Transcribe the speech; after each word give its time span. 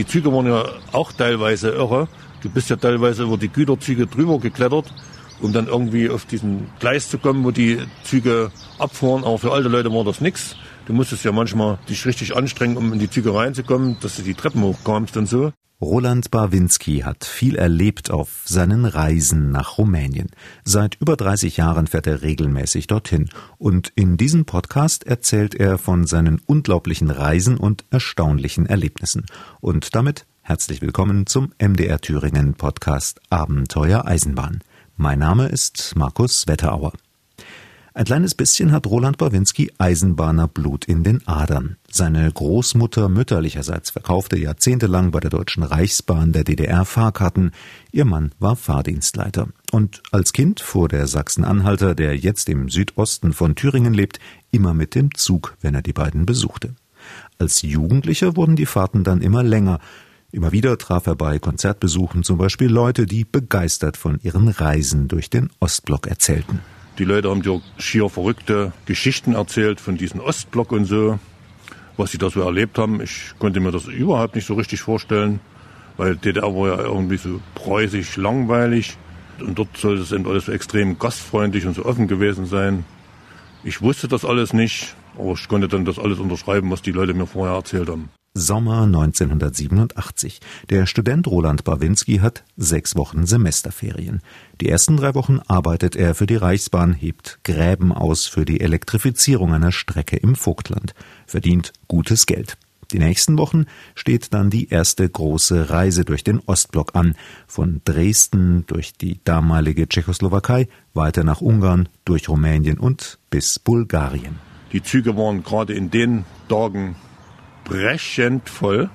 die 0.00 0.06
Züge 0.06 0.32
waren 0.32 0.46
ja 0.46 0.64
auch 0.92 1.12
teilweise 1.12 1.72
irre. 1.72 2.08
Du 2.42 2.48
bist 2.48 2.70
ja 2.70 2.76
teilweise 2.76 3.24
über 3.24 3.36
die 3.36 3.50
Güterzüge 3.50 4.06
drüber 4.06 4.38
geklettert, 4.38 4.94
um 5.42 5.52
dann 5.52 5.66
irgendwie 5.66 6.08
auf 6.08 6.24
diesen 6.24 6.68
Gleis 6.78 7.10
zu 7.10 7.18
kommen, 7.18 7.44
wo 7.44 7.50
die 7.50 7.78
Züge 8.02 8.50
abfahren. 8.78 9.24
Aber 9.24 9.36
für 9.36 9.52
alte 9.52 9.68
Leute 9.68 9.92
war 9.92 10.02
das 10.04 10.22
nichts. 10.22 10.56
Du 10.86 10.94
musstest 10.94 11.22
ja 11.26 11.32
manchmal 11.32 11.78
dich 11.86 12.06
richtig 12.06 12.34
anstrengen, 12.34 12.78
um 12.78 12.94
in 12.94 12.98
die 12.98 13.10
Züge 13.10 13.34
reinzukommen, 13.34 13.98
dass 14.00 14.16
du 14.16 14.22
die 14.22 14.32
Treppen 14.32 14.62
hochkamst 14.62 15.18
und 15.18 15.28
so. 15.28 15.52
Roland 15.80 16.30
Barwinski 16.30 17.00
hat 17.00 17.24
viel 17.24 17.56
erlebt 17.56 18.10
auf 18.10 18.42
seinen 18.44 18.84
Reisen 18.84 19.50
nach 19.50 19.78
Rumänien. 19.78 20.28
Seit 20.62 20.96
über 21.00 21.16
30 21.16 21.56
Jahren 21.56 21.86
fährt 21.86 22.06
er 22.06 22.20
regelmäßig 22.20 22.86
dorthin. 22.86 23.30
Und 23.56 23.90
in 23.94 24.18
diesem 24.18 24.44
Podcast 24.44 25.04
erzählt 25.06 25.54
er 25.54 25.78
von 25.78 26.06
seinen 26.06 26.42
unglaublichen 26.44 27.10
Reisen 27.10 27.56
und 27.56 27.86
erstaunlichen 27.90 28.66
Erlebnissen. 28.66 29.24
Und 29.60 29.94
damit 29.94 30.26
herzlich 30.42 30.82
willkommen 30.82 31.26
zum 31.26 31.54
MDR 31.58 31.98
Thüringen 31.98 32.54
Podcast 32.54 33.18
Abenteuer 33.30 34.04
Eisenbahn. 34.04 34.60
Mein 34.96 35.18
Name 35.18 35.46
ist 35.46 35.96
Markus 35.96 36.46
Wetterauer. 36.46 36.92
Ein 37.92 38.04
kleines 38.04 38.36
bisschen 38.36 38.70
hat 38.70 38.86
Roland 38.86 39.18
Bawinski 39.18 39.72
Eisenbahner 39.78 40.46
Blut 40.46 40.84
in 40.84 41.02
den 41.02 41.26
Adern. 41.26 41.76
Seine 41.90 42.30
Großmutter 42.30 43.08
mütterlicherseits 43.08 43.90
verkaufte 43.90 44.38
jahrzehntelang 44.38 45.10
bei 45.10 45.18
der 45.18 45.30
Deutschen 45.30 45.64
Reichsbahn 45.64 46.32
der 46.32 46.44
DDR 46.44 46.84
Fahrkarten. 46.84 47.50
Ihr 47.90 48.04
Mann 48.04 48.30
war 48.38 48.54
Fahrdienstleiter. 48.54 49.48
Und 49.72 50.04
als 50.12 50.32
Kind 50.32 50.60
fuhr 50.60 50.86
der 50.86 51.08
Sachsen-Anhalter, 51.08 51.96
der 51.96 52.16
jetzt 52.16 52.48
im 52.48 52.68
Südosten 52.68 53.32
von 53.32 53.56
Thüringen 53.56 53.92
lebt, 53.92 54.20
immer 54.52 54.72
mit 54.72 54.94
dem 54.94 55.12
Zug, 55.16 55.56
wenn 55.60 55.74
er 55.74 55.82
die 55.82 55.92
beiden 55.92 56.26
besuchte. 56.26 56.76
Als 57.38 57.62
Jugendlicher 57.62 58.36
wurden 58.36 58.54
die 58.54 58.66
Fahrten 58.66 59.02
dann 59.02 59.20
immer 59.20 59.42
länger. 59.42 59.80
Immer 60.30 60.52
wieder 60.52 60.78
traf 60.78 61.08
er 61.08 61.16
bei 61.16 61.40
Konzertbesuchen 61.40 62.22
zum 62.22 62.38
Beispiel 62.38 62.68
Leute, 62.68 63.06
die 63.06 63.24
begeistert 63.24 63.96
von 63.96 64.20
ihren 64.22 64.46
Reisen 64.46 65.08
durch 65.08 65.28
den 65.28 65.50
Ostblock 65.58 66.06
erzählten. 66.06 66.60
Die 67.00 67.06
Leute 67.06 67.30
haben 67.30 67.40
dir 67.40 67.62
schier 67.78 68.10
verrückte 68.10 68.74
Geschichten 68.84 69.32
erzählt 69.34 69.80
von 69.80 69.96
diesem 69.96 70.20
Ostblock 70.20 70.70
und 70.70 70.84
so, 70.84 71.18
was 71.96 72.10
sie 72.10 72.18
da 72.18 72.28
so 72.28 72.42
erlebt 72.42 72.76
haben. 72.76 73.00
Ich 73.00 73.32
konnte 73.38 73.58
mir 73.58 73.70
das 73.70 73.86
überhaupt 73.86 74.34
nicht 74.34 74.46
so 74.46 74.52
richtig 74.52 74.82
vorstellen, 74.82 75.40
weil 75.96 76.16
DDR 76.16 76.54
war 76.54 76.68
ja 76.68 76.78
irgendwie 76.84 77.16
so 77.16 77.40
preußisch 77.54 78.18
langweilig 78.18 78.98
und 79.38 79.58
dort 79.58 79.78
sollte 79.78 80.02
es 80.02 80.12
eben 80.12 80.28
alles 80.28 80.44
so 80.44 80.52
extrem 80.52 80.98
gastfreundlich 80.98 81.64
und 81.64 81.72
so 81.72 81.86
offen 81.86 82.06
gewesen 82.06 82.44
sein. 82.44 82.84
Ich 83.64 83.80
wusste 83.80 84.06
das 84.06 84.26
alles 84.26 84.52
nicht, 84.52 84.94
aber 85.16 85.32
ich 85.32 85.48
konnte 85.48 85.68
dann 85.68 85.86
das 85.86 85.98
alles 85.98 86.18
unterschreiben, 86.18 86.70
was 86.70 86.82
die 86.82 86.92
Leute 86.92 87.14
mir 87.14 87.26
vorher 87.26 87.56
erzählt 87.56 87.88
haben. 87.88 88.10
Sommer 88.32 88.82
1987. 88.82 90.38
Der 90.68 90.86
Student 90.86 91.26
Roland 91.26 91.64
Bawinski 91.64 92.18
hat 92.18 92.44
sechs 92.56 92.94
Wochen 92.94 93.26
Semesterferien. 93.26 94.20
Die 94.60 94.68
ersten 94.68 94.96
drei 94.96 95.16
Wochen 95.16 95.40
arbeitet 95.48 95.96
er 95.96 96.14
für 96.14 96.26
die 96.26 96.36
Reichsbahn, 96.36 96.92
hebt 96.92 97.40
Gräben 97.42 97.90
aus 97.90 98.28
für 98.28 98.44
die 98.44 98.60
Elektrifizierung 98.60 99.52
einer 99.52 99.72
Strecke 99.72 100.16
im 100.16 100.36
Vogtland, 100.36 100.94
verdient 101.26 101.72
gutes 101.88 102.26
Geld. 102.26 102.56
Die 102.92 103.00
nächsten 103.00 103.36
Wochen 103.36 103.66
steht 103.96 104.32
dann 104.32 104.48
die 104.48 104.68
erste 104.68 105.08
große 105.08 105.70
Reise 105.70 106.04
durch 106.04 106.22
den 106.22 106.38
Ostblock 106.38 106.94
an, 106.94 107.16
von 107.48 107.80
Dresden 107.84 108.64
durch 108.68 108.92
die 108.92 109.18
damalige 109.24 109.88
Tschechoslowakei 109.88 110.68
weiter 110.94 111.24
nach 111.24 111.40
Ungarn, 111.40 111.88
durch 112.04 112.28
Rumänien 112.28 112.78
und 112.78 113.18
bis 113.28 113.58
Bulgarien. 113.58 114.38
Die 114.72 114.84
Züge 114.84 115.16
waren 115.16 115.42
gerade 115.42 115.72
in 115.72 115.90
den 115.90 116.24
Tagen 116.48 116.94
brechend 117.64 118.48
voll. 118.48 118.90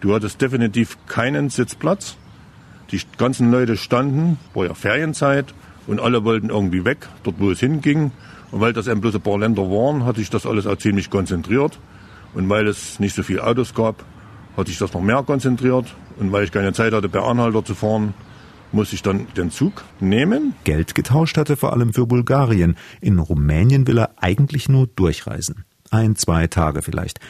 Du 0.00 0.14
hattest 0.14 0.40
definitiv 0.40 0.96
keinen 1.06 1.50
Sitzplatz. 1.50 2.16
Die 2.90 3.00
ganzen 3.18 3.50
Leute 3.50 3.76
standen, 3.76 4.38
war 4.54 4.66
ja 4.66 4.74
Ferienzeit 4.74 5.52
und 5.86 6.00
alle 6.00 6.24
wollten 6.24 6.50
irgendwie 6.50 6.84
weg, 6.84 7.08
dort 7.22 7.38
wo 7.38 7.50
es 7.50 7.60
hinging. 7.60 8.12
Und 8.50 8.60
weil 8.60 8.72
das 8.72 8.86
eben 8.86 9.00
bloß 9.00 9.16
ein 9.16 9.20
paar 9.20 9.38
Länder 9.38 9.62
waren, 9.62 10.04
hatte 10.04 10.20
ich 10.20 10.30
das 10.30 10.46
alles 10.46 10.66
auch 10.66 10.76
ziemlich 10.76 11.10
konzentriert. 11.10 11.78
Und 12.34 12.48
weil 12.48 12.66
es 12.66 13.00
nicht 13.00 13.14
so 13.14 13.22
viele 13.22 13.44
Autos 13.44 13.74
gab, 13.74 14.04
hatte 14.56 14.70
ich 14.70 14.78
das 14.78 14.92
noch 14.92 15.02
mehr 15.02 15.22
konzentriert. 15.22 15.94
Und 16.18 16.32
weil 16.32 16.44
ich 16.44 16.52
keine 16.52 16.72
Zeit 16.72 16.92
hatte, 16.92 17.08
per 17.08 17.24
Anhalter 17.24 17.64
zu 17.64 17.74
fahren, 17.74 18.14
musste 18.72 18.96
ich 18.96 19.02
dann 19.02 19.26
den 19.36 19.50
Zug 19.50 19.84
nehmen. 20.00 20.54
Geld 20.64 20.94
getauscht 20.94 21.36
hatte 21.36 21.56
vor 21.56 21.72
allem 21.72 21.92
für 21.92 22.06
Bulgarien. 22.06 22.76
In 23.00 23.18
Rumänien 23.18 23.86
will 23.86 23.98
er 23.98 24.10
eigentlich 24.16 24.68
nur 24.68 24.86
durchreisen. 24.86 25.64
Ein, 25.90 26.16
zwei 26.16 26.46
Tage 26.48 26.82
vielleicht. 26.82 27.20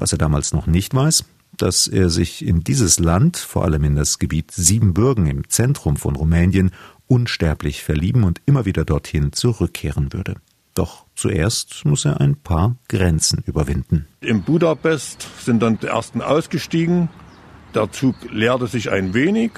Was 0.00 0.12
er 0.12 0.18
damals 0.18 0.54
noch 0.54 0.66
nicht 0.66 0.94
weiß, 0.94 1.24
dass 1.58 1.86
er 1.86 2.08
sich 2.08 2.44
in 2.44 2.60
dieses 2.60 2.98
Land, 2.98 3.36
vor 3.36 3.64
allem 3.64 3.84
in 3.84 3.96
das 3.96 4.18
Gebiet 4.18 4.50
Siebenbürgen 4.50 5.26
im 5.26 5.50
Zentrum 5.50 5.98
von 5.98 6.16
Rumänien, 6.16 6.70
unsterblich 7.06 7.84
verlieben 7.84 8.24
und 8.24 8.40
immer 8.46 8.64
wieder 8.64 8.86
dorthin 8.86 9.34
zurückkehren 9.34 10.14
würde. 10.14 10.36
Doch 10.72 11.04
zuerst 11.14 11.84
muss 11.84 12.06
er 12.06 12.18
ein 12.18 12.36
paar 12.36 12.76
Grenzen 12.88 13.42
überwinden. 13.44 14.06
In 14.22 14.42
Budapest 14.42 15.28
sind 15.44 15.62
dann 15.62 15.78
die 15.78 15.88
ersten 15.88 16.22
ausgestiegen. 16.22 17.10
Der 17.74 17.92
Zug 17.92 18.14
leerte 18.32 18.68
sich 18.68 18.90
ein 18.90 19.12
wenig 19.12 19.50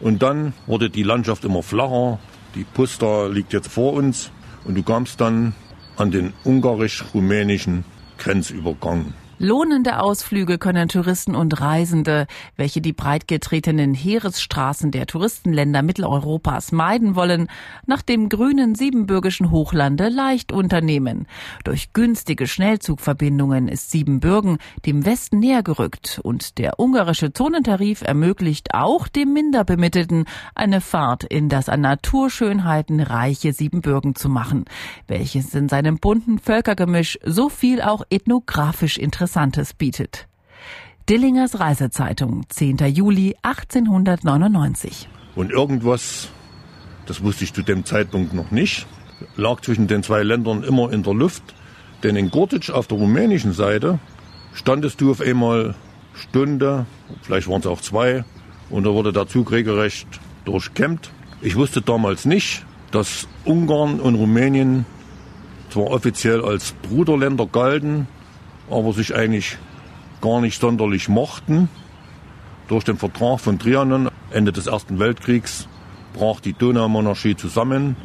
und 0.00 0.22
dann 0.22 0.52
wurde 0.66 0.90
die 0.90 1.04
Landschaft 1.04 1.46
immer 1.46 1.62
flacher. 1.62 2.18
Die 2.54 2.64
Pusta 2.64 3.28
liegt 3.28 3.54
jetzt 3.54 3.68
vor 3.68 3.94
uns 3.94 4.30
und 4.64 4.74
du 4.74 4.82
kamst 4.82 5.22
dann 5.22 5.54
an 5.96 6.10
den 6.10 6.34
ungarisch-rumänischen 6.44 7.86
Grenzübergang. 8.18 9.14
Lohnende 9.38 10.00
Ausflüge 10.00 10.56
können 10.56 10.88
Touristen 10.88 11.34
und 11.34 11.60
Reisende, 11.60 12.26
welche 12.56 12.80
die 12.80 12.94
breitgetretenen 12.94 13.92
Heeresstraßen 13.92 14.90
der 14.92 15.06
Touristenländer 15.06 15.82
Mitteleuropas 15.82 16.72
meiden 16.72 17.16
wollen, 17.16 17.48
nach 17.84 18.00
dem 18.00 18.30
grünen 18.30 18.74
siebenbürgischen 18.74 19.50
Hochlande 19.50 20.08
leicht 20.08 20.52
unternehmen. 20.52 21.26
Durch 21.64 21.92
günstige 21.92 22.46
Schnellzugverbindungen 22.46 23.68
ist 23.68 23.90
Siebenbürgen 23.90 24.56
dem 24.86 25.04
Westen 25.04 25.40
näher 25.40 25.62
gerückt 25.62 26.18
und 26.22 26.56
der 26.56 26.80
ungarische 26.80 27.34
Zonentarif 27.34 28.00
ermöglicht 28.00 28.72
auch 28.72 29.06
dem 29.06 29.34
Minderbemittelten 29.34 30.24
eine 30.54 30.80
Fahrt 30.80 31.24
in 31.24 31.50
das 31.50 31.68
an 31.68 31.82
Naturschönheiten 31.82 33.00
reiche 33.00 33.52
Siebenbürgen 33.52 34.14
zu 34.14 34.30
machen, 34.30 34.64
welches 35.08 35.54
in 35.54 35.68
seinem 35.68 35.98
bunten 35.98 36.38
Völkergemisch 36.38 37.18
so 37.22 37.50
viel 37.50 37.82
auch 37.82 38.02
ethnografisch 38.08 38.96
interessant 38.96 39.25
Interessantes 39.26 39.74
bietet. 39.74 40.28
Dillingers 41.08 41.58
Reisezeitung, 41.58 42.44
10. 42.48 42.76
Juli 42.94 43.34
1899. 43.42 45.08
Und 45.34 45.50
irgendwas, 45.50 46.28
das 47.06 47.24
wusste 47.24 47.42
ich 47.42 47.52
zu 47.52 47.62
dem 47.62 47.84
Zeitpunkt 47.84 48.34
noch 48.34 48.52
nicht, 48.52 48.86
lag 49.34 49.62
zwischen 49.62 49.88
den 49.88 50.04
zwei 50.04 50.22
Ländern 50.22 50.62
immer 50.62 50.92
in 50.92 51.02
der 51.02 51.12
Luft. 51.12 51.42
Denn 52.04 52.14
in 52.14 52.30
Gortic 52.30 52.70
auf 52.70 52.86
der 52.86 52.98
rumänischen 52.98 53.52
Seite 53.52 53.98
standest 54.54 55.00
du 55.00 55.10
auf 55.10 55.20
einmal 55.20 55.74
Stunde, 56.14 56.86
vielleicht 57.22 57.48
waren 57.48 57.62
es 57.62 57.66
auch 57.66 57.80
zwei, 57.80 58.24
und 58.70 58.84
da 58.84 58.90
wurde 58.90 59.12
der 59.12 59.26
Zug 59.26 59.50
regelrecht 59.50 60.06
durchkämmt. 60.44 61.10
Ich 61.42 61.56
wusste 61.56 61.82
damals 61.82 62.26
nicht, 62.26 62.64
dass 62.92 63.26
Ungarn 63.44 63.98
und 63.98 64.14
Rumänien 64.14 64.86
zwar 65.70 65.90
offiziell 65.90 66.44
als 66.44 66.74
Bruderländer 66.88 67.46
galten, 67.46 68.06
aber 68.70 68.92
sich 68.92 69.14
eigentlich 69.14 69.58
gar 70.20 70.40
nicht 70.40 70.60
sonderlich 70.60 71.08
mochten. 71.08 71.68
Durch 72.68 72.84
den 72.84 72.96
Vertrag 72.96 73.40
von 73.40 73.58
Trianon, 73.58 74.10
Ende 74.30 74.52
des 74.52 74.66
Ersten 74.66 74.98
Weltkriegs, 74.98 75.68
brach 76.14 76.40
die 76.40 76.52
Donaumonarchie 76.52 77.36
zusammen 77.36 77.96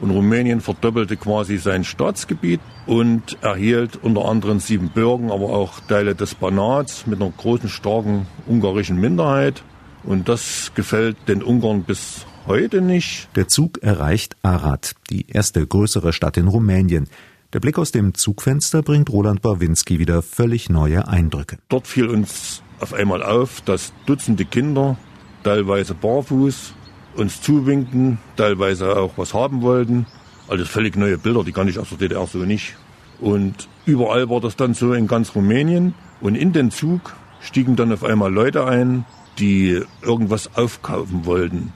und 0.00 0.10
Rumänien 0.10 0.60
verdoppelte 0.60 1.16
quasi 1.16 1.58
sein 1.58 1.84
Staatsgebiet 1.84 2.60
und 2.86 3.42
erhielt 3.42 3.98
unter 4.02 4.24
anderem 4.24 4.58
Siebenbürgen, 4.58 5.30
aber 5.30 5.50
auch 5.50 5.80
Teile 5.80 6.14
des 6.14 6.34
Banats 6.34 7.06
mit 7.06 7.20
einer 7.20 7.30
großen, 7.30 7.68
starken 7.68 8.26
ungarischen 8.46 8.98
Minderheit. 8.98 9.62
Und 10.02 10.28
das 10.28 10.72
gefällt 10.74 11.16
den 11.28 11.42
Ungarn 11.42 11.82
bis 11.82 12.24
heute 12.46 12.80
nicht. 12.80 13.28
Der 13.36 13.48
Zug 13.48 13.82
erreicht 13.82 14.36
Arad, 14.42 14.94
die 15.10 15.26
erste 15.28 15.66
größere 15.66 16.14
Stadt 16.14 16.38
in 16.38 16.48
Rumänien. 16.48 17.06
Der 17.52 17.58
Blick 17.58 17.78
aus 17.78 17.90
dem 17.90 18.14
Zugfenster 18.14 18.80
bringt 18.80 19.10
Roland 19.10 19.42
Bawinski 19.42 19.98
wieder 19.98 20.22
völlig 20.22 20.68
neue 20.68 21.08
Eindrücke. 21.08 21.58
Dort 21.68 21.88
fiel 21.88 22.06
uns 22.06 22.62
auf 22.78 22.94
einmal 22.94 23.24
auf, 23.24 23.60
dass 23.62 23.92
Dutzende 24.06 24.44
Kinder, 24.44 24.96
teilweise 25.42 25.94
barfuß, 25.94 26.74
uns 27.16 27.42
zuwinken, 27.42 28.18
teilweise 28.36 28.96
auch 28.96 29.14
was 29.16 29.34
haben 29.34 29.62
wollten. 29.62 30.06
Also 30.46 30.64
völlig 30.64 30.94
neue 30.94 31.18
Bilder, 31.18 31.42
die 31.42 31.50
kann 31.50 31.66
ich 31.66 31.80
aus 31.80 31.88
der 31.88 31.98
DDR 31.98 32.24
so 32.28 32.38
nicht. 32.38 32.76
Und 33.20 33.68
überall 33.84 34.30
war 34.30 34.40
das 34.40 34.54
dann 34.54 34.74
so 34.74 34.92
in 34.92 35.08
ganz 35.08 35.34
Rumänien. 35.34 35.94
Und 36.20 36.36
in 36.36 36.52
den 36.52 36.70
Zug 36.70 37.16
stiegen 37.40 37.74
dann 37.74 37.92
auf 37.92 38.04
einmal 38.04 38.32
Leute 38.32 38.64
ein, 38.64 39.06
die 39.40 39.82
irgendwas 40.02 40.54
aufkaufen 40.54 41.26
wollten. 41.26 41.72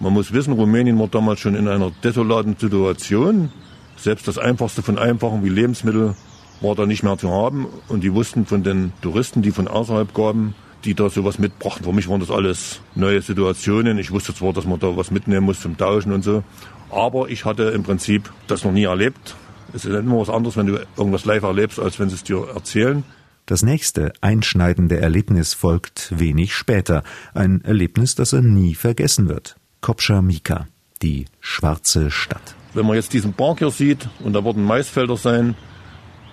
Man 0.00 0.12
muss 0.12 0.32
wissen, 0.32 0.54
Rumänien 0.54 0.98
war 0.98 1.06
damals 1.06 1.38
schon 1.38 1.54
in 1.54 1.68
einer 1.68 1.92
desolaten 2.02 2.56
Situation. 2.58 3.52
Selbst 3.96 4.28
das 4.28 4.38
Einfachste 4.38 4.82
von 4.82 4.98
Einfachen 4.98 5.44
wie 5.44 5.48
Lebensmittel 5.48 6.14
war 6.60 6.74
da 6.74 6.86
nicht 6.86 7.02
mehr 7.02 7.18
zu 7.18 7.30
haben. 7.30 7.66
Und 7.88 8.02
die 8.02 8.12
wussten 8.12 8.46
von 8.46 8.62
den 8.62 8.92
Touristen, 9.02 9.42
die 9.42 9.50
von 9.50 9.68
außerhalb 9.68 10.14
kamen, 10.14 10.54
die 10.84 10.94
da 10.94 11.08
sowas 11.08 11.38
mitbrachten. 11.38 11.84
Für 11.84 11.92
mich 11.92 12.08
waren 12.08 12.20
das 12.20 12.30
alles 12.30 12.80
neue 12.94 13.22
Situationen. 13.22 13.98
Ich 13.98 14.10
wusste 14.10 14.34
zwar, 14.34 14.52
dass 14.52 14.66
man 14.66 14.78
da 14.78 14.96
was 14.96 15.10
mitnehmen 15.10 15.46
muss 15.46 15.60
zum 15.60 15.76
Tauschen 15.76 16.12
und 16.12 16.22
so, 16.22 16.44
aber 16.90 17.28
ich 17.28 17.44
hatte 17.44 17.64
im 17.64 17.82
Prinzip 17.82 18.30
das 18.46 18.64
noch 18.64 18.72
nie 18.72 18.84
erlebt. 18.84 19.36
Es 19.72 19.84
ist 19.84 19.94
immer 19.94 20.18
was 20.18 20.30
anderes, 20.30 20.56
wenn 20.56 20.66
du 20.66 20.86
irgendwas 20.96 21.24
live 21.24 21.42
erlebst, 21.42 21.80
als 21.80 21.98
wenn 21.98 22.08
sie 22.08 22.16
es 22.16 22.24
dir 22.24 22.46
erzählen. 22.54 23.02
Das 23.46 23.62
nächste 23.62 24.12
einschneidende 24.20 24.98
Erlebnis 24.98 25.52
folgt 25.52 26.18
wenig 26.18 26.54
später. 26.54 27.02
Ein 27.34 27.62
Erlebnis, 27.62 28.14
das 28.14 28.32
er 28.32 28.42
nie 28.42 28.74
vergessen 28.74 29.28
wird. 29.28 29.56
Kopscha 29.80 30.22
Mika, 30.22 30.66
die 31.02 31.26
schwarze 31.40 32.10
Stadt. 32.10 32.54
Wenn 32.74 32.86
man 32.86 32.96
jetzt 32.96 33.12
diesen 33.12 33.32
Park 33.32 33.60
hier 33.60 33.70
sieht, 33.70 34.08
und 34.22 34.32
da 34.32 34.44
werden 34.44 34.64
Maisfelder 34.64 35.16
sein, 35.16 35.54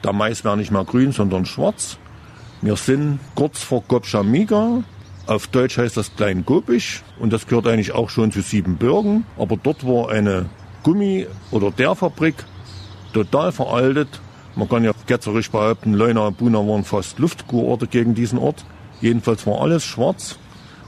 der 0.04 0.14
Mais 0.14 0.44
wäre 0.44 0.58
nicht 0.58 0.72
mehr 0.72 0.84
grün, 0.84 1.12
sondern 1.12 1.46
schwarz. 1.46 1.98
Wir 2.62 2.76
sind 2.76 3.20
kurz 3.36 3.64
vor 3.64 3.84
Kopscha 3.88 4.24
Mika. 4.24 4.84
Auf 5.28 5.48
Deutsch 5.48 5.78
heißt 5.78 5.98
das 5.98 6.16
Klein 6.16 6.44
Gobisch 6.46 7.04
und 7.20 7.32
das 7.32 7.48
gehört 7.48 7.68
eigentlich 7.68 7.94
auch 7.94 8.10
schon 8.10 8.32
zu 8.32 8.42
Siebenbürgen. 8.42 9.24
Aber 9.38 9.56
dort 9.56 9.86
war 9.86 10.10
eine 10.10 10.50
Gummi- 10.84 11.28
oder 11.52 11.72
der 11.72 11.96
Fabrik 11.96 12.36
total 13.14 13.52
veraltet 13.52 14.20
man 14.56 14.68
kann 14.68 14.84
ja 14.84 14.92
ketzerisch 15.08 15.50
behaupten, 15.50 15.94
Leuna 15.94 16.28
und 16.28 16.38
Buna 16.38 16.60
waren 16.60 16.84
fast 16.84 17.20
Luftkurorte 17.20 17.88
gegen 17.88 18.16
diesen 18.16 18.38
Ort. 18.38 18.66
Jedenfalls 19.00 19.48
war 19.48 19.62
alles 19.62 19.86
schwarz. 19.86 20.38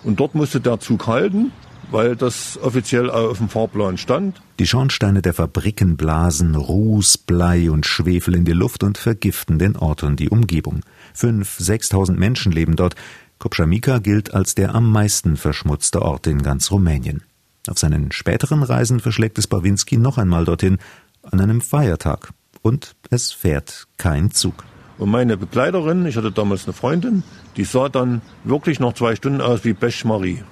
Und 0.04 0.20
dort 0.20 0.36
musste 0.36 0.60
der 0.60 0.80
Zug 0.82 1.08
halten, 1.08 1.54
weil 1.94 2.16
das 2.16 2.60
offiziell 2.62 3.10
auf 3.10 3.38
dem 3.38 3.50
Fahrplan 3.50 3.98
stand. 3.98 4.42
Die 4.60 4.68
Schornsteine 4.68 5.22
der 5.22 5.34
Fabriken 5.34 5.96
blasen 5.96 6.56
Ruß, 6.56 7.20
Blei 7.20 7.70
und 7.72 7.86
Schwefel 7.86 8.36
in 8.36 8.46
die 8.46 8.52
Luft 8.52 8.84
und 8.84 8.98
vergiften 8.98 9.60
den 9.60 9.76
Ort 9.78 10.04
und 10.04 10.20
die 10.20 10.30
Umgebung. 10.30 10.82
Fünf, 11.14 11.58
sechstausend 11.60 12.20
Menschen 12.20 12.52
leben 12.52 12.76
dort. 12.76 12.96
Kopschamika 13.40 14.00
gilt 14.00 14.34
als 14.34 14.56
der 14.56 14.76
am 14.76 14.92
meisten 14.92 15.38
verschmutzte 15.38 16.02
Ort 16.02 16.28
in 16.28 16.42
ganz 16.42 16.72
Rumänien. 16.72 17.24
Auf 17.68 17.80
seinen 17.80 18.12
späteren 18.12 18.64
Reisen 18.64 19.00
verschlägt 19.00 19.38
es 19.38 19.48
Bawinski 19.48 19.98
noch 19.98 20.18
einmal 20.18 20.46
dorthin, 20.46 20.80
an 21.22 21.40
einem 21.40 21.62
Feiertag 21.62 22.34
und 22.62 22.96
es 23.10 23.32
fährt 23.32 23.88
kein 23.98 24.32
Zug. 24.32 24.64
Und 24.98 25.10
meine 25.10 25.38
Begleiterin, 25.38 26.06
ich 26.06 26.18
hatte 26.18 26.32
damals 26.32 26.66
eine 26.66 26.74
Freundin, 26.74 27.24
die 27.58 27.64
sah 27.64 27.90
dann 27.90 28.22
wirklich 28.44 28.80
noch 28.80 28.94
zwei 28.94 29.16
Stunden 29.16 29.42
aus 29.42 29.64
wie 29.64 29.74
Bech 29.74 30.06
Marie. 30.06 30.44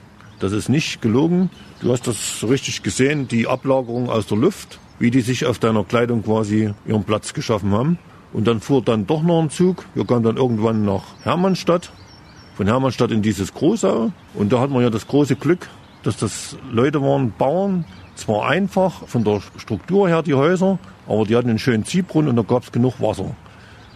Das 0.42 0.54
ist 0.54 0.70
nicht 0.70 1.04
gelogen. 1.04 1.52
Du 1.82 1.94
hast 1.94 2.08
das 2.08 2.44
richtig 2.50 2.82
gesehen, 2.82 3.28
die 3.28 3.46
Ablagerung 3.46 4.10
aus 4.10 4.26
der 4.26 4.40
Luft, 4.40 4.80
wie 4.98 5.12
die 5.12 5.22
sich 5.22 5.46
auf 5.46 5.60
deiner 5.60 5.84
Kleidung 5.84 6.24
quasi 6.24 6.74
ihren 6.88 7.04
Platz 7.04 7.34
geschaffen 7.34 7.72
haben. 7.74 8.00
Und 8.34 8.48
dann 8.48 8.60
fuhr 8.60 8.82
dann 8.82 9.06
doch 9.06 9.22
noch 9.22 9.40
ein 9.40 9.52
Zug. 9.52 9.86
Wir 9.94 10.04
kamen 10.04 10.24
dann 10.24 10.38
irgendwann 10.38 10.84
nach 10.84 11.04
Hermannstadt. 11.22 11.92
Von 12.56 12.66
Hermannstadt 12.66 13.12
in 13.12 13.22
dieses 13.22 13.54
Großau. 13.54 14.12
Und 14.34 14.52
da 14.52 14.60
hatten 14.60 14.74
wir 14.74 14.82
ja 14.82 14.90
das 14.90 15.08
große 15.08 15.36
Glück, 15.36 15.70
dass 16.02 16.18
das 16.18 16.58
Leute 16.72 17.04
waren, 17.04 17.34
Bauern, 17.38 17.86
zwar 18.16 18.48
einfach 18.48 19.08
von 19.08 19.24
der 19.24 19.42
Struktur 19.58 20.10
her 20.10 20.24
die 20.24 20.34
Häuser, 20.34 20.80
aber 21.08 21.26
die 21.26 21.36
hatten 21.36 21.50
einen 21.50 21.60
schönen 21.60 21.86
Ziehbrunnen 21.86 22.30
und 22.32 22.36
da 22.36 22.42
gab 22.42 22.64
es 22.64 22.72
genug 22.72 23.00
Wasser. 23.00 23.36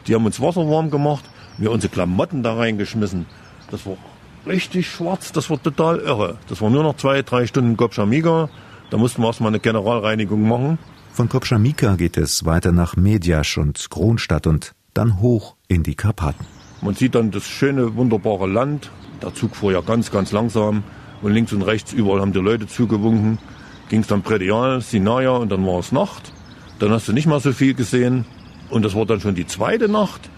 Die 0.05 0.13
haben 0.13 0.25
uns 0.25 0.39
Wasser 0.39 0.69
warm 0.69 0.91
gemacht, 0.91 1.25
wir 1.57 1.71
unsere 1.71 1.91
Klamotten 1.91 2.43
da 2.43 2.53
reingeschmissen. 2.53 3.25
Das 3.71 3.85
war 3.87 3.97
richtig 4.47 4.89
schwarz, 4.89 5.31
das 5.31 5.49
war 5.49 5.61
total 5.61 5.99
irre. 5.99 6.37
Das 6.47 6.61
war 6.61 6.69
nur 6.69 6.83
noch 6.83 6.97
zwei, 6.97 7.21
drei 7.21 7.47
Stunden 7.47 7.77
Kopschamiga. 7.77 8.49
Da 8.89 8.97
mussten 8.97 9.21
wir 9.21 9.27
erstmal 9.27 9.49
eine 9.49 9.59
Generalreinigung 9.59 10.47
machen. 10.47 10.77
Von 11.11 11.29
Kopschamika 11.29 11.95
geht 11.95 12.17
es 12.17 12.45
weiter 12.45 12.71
nach 12.71 12.95
Mediasch 12.95 13.57
und 13.57 13.89
Kronstadt 13.89 14.47
und 14.47 14.73
dann 14.93 15.21
hoch 15.21 15.55
in 15.67 15.83
die 15.83 15.95
Karpaten. 15.95 16.45
Man 16.81 16.95
sieht 16.95 17.15
dann 17.15 17.31
das 17.31 17.47
schöne, 17.47 17.95
wunderbare 17.95 18.47
Land. 18.47 18.91
Der 19.21 19.33
Zug 19.33 19.55
fuhr 19.55 19.71
ja 19.71 19.81
ganz, 19.81 20.11
ganz 20.11 20.31
langsam. 20.31 20.83
Und 21.21 21.31
links 21.31 21.53
und 21.53 21.61
rechts 21.61 21.93
überall 21.93 22.21
haben 22.21 22.33
die 22.33 22.39
Leute 22.39 22.67
zugewunken 22.67 23.39
ging 23.89 24.01
es 24.01 24.07
dann 24.07 24.21
Prädial, 24.21 24.81
Sinaia 24.81 25.31
und 25.31 25.51
dann 25.51 25.65
war 25.65 25.79
es 25.79 25.91
Nacht. 25.91 26.33
Dann 26.79 26.91
hast 26.91 27.07
du 27.07 27.13
nicht 27.13 27.27
mal 27.27 27.39
so 27.39 27.51
viel 27.53 27.73
gesehen. 27.73 28.25
Und 28.69 28.83
das 28.83 28.95
war 28.95 29.05
dann 29.05 29.21
schon 29.21 29.35
die 29.35 29.45
zweite 29.45 29.87
Nacht. 29.87 30.29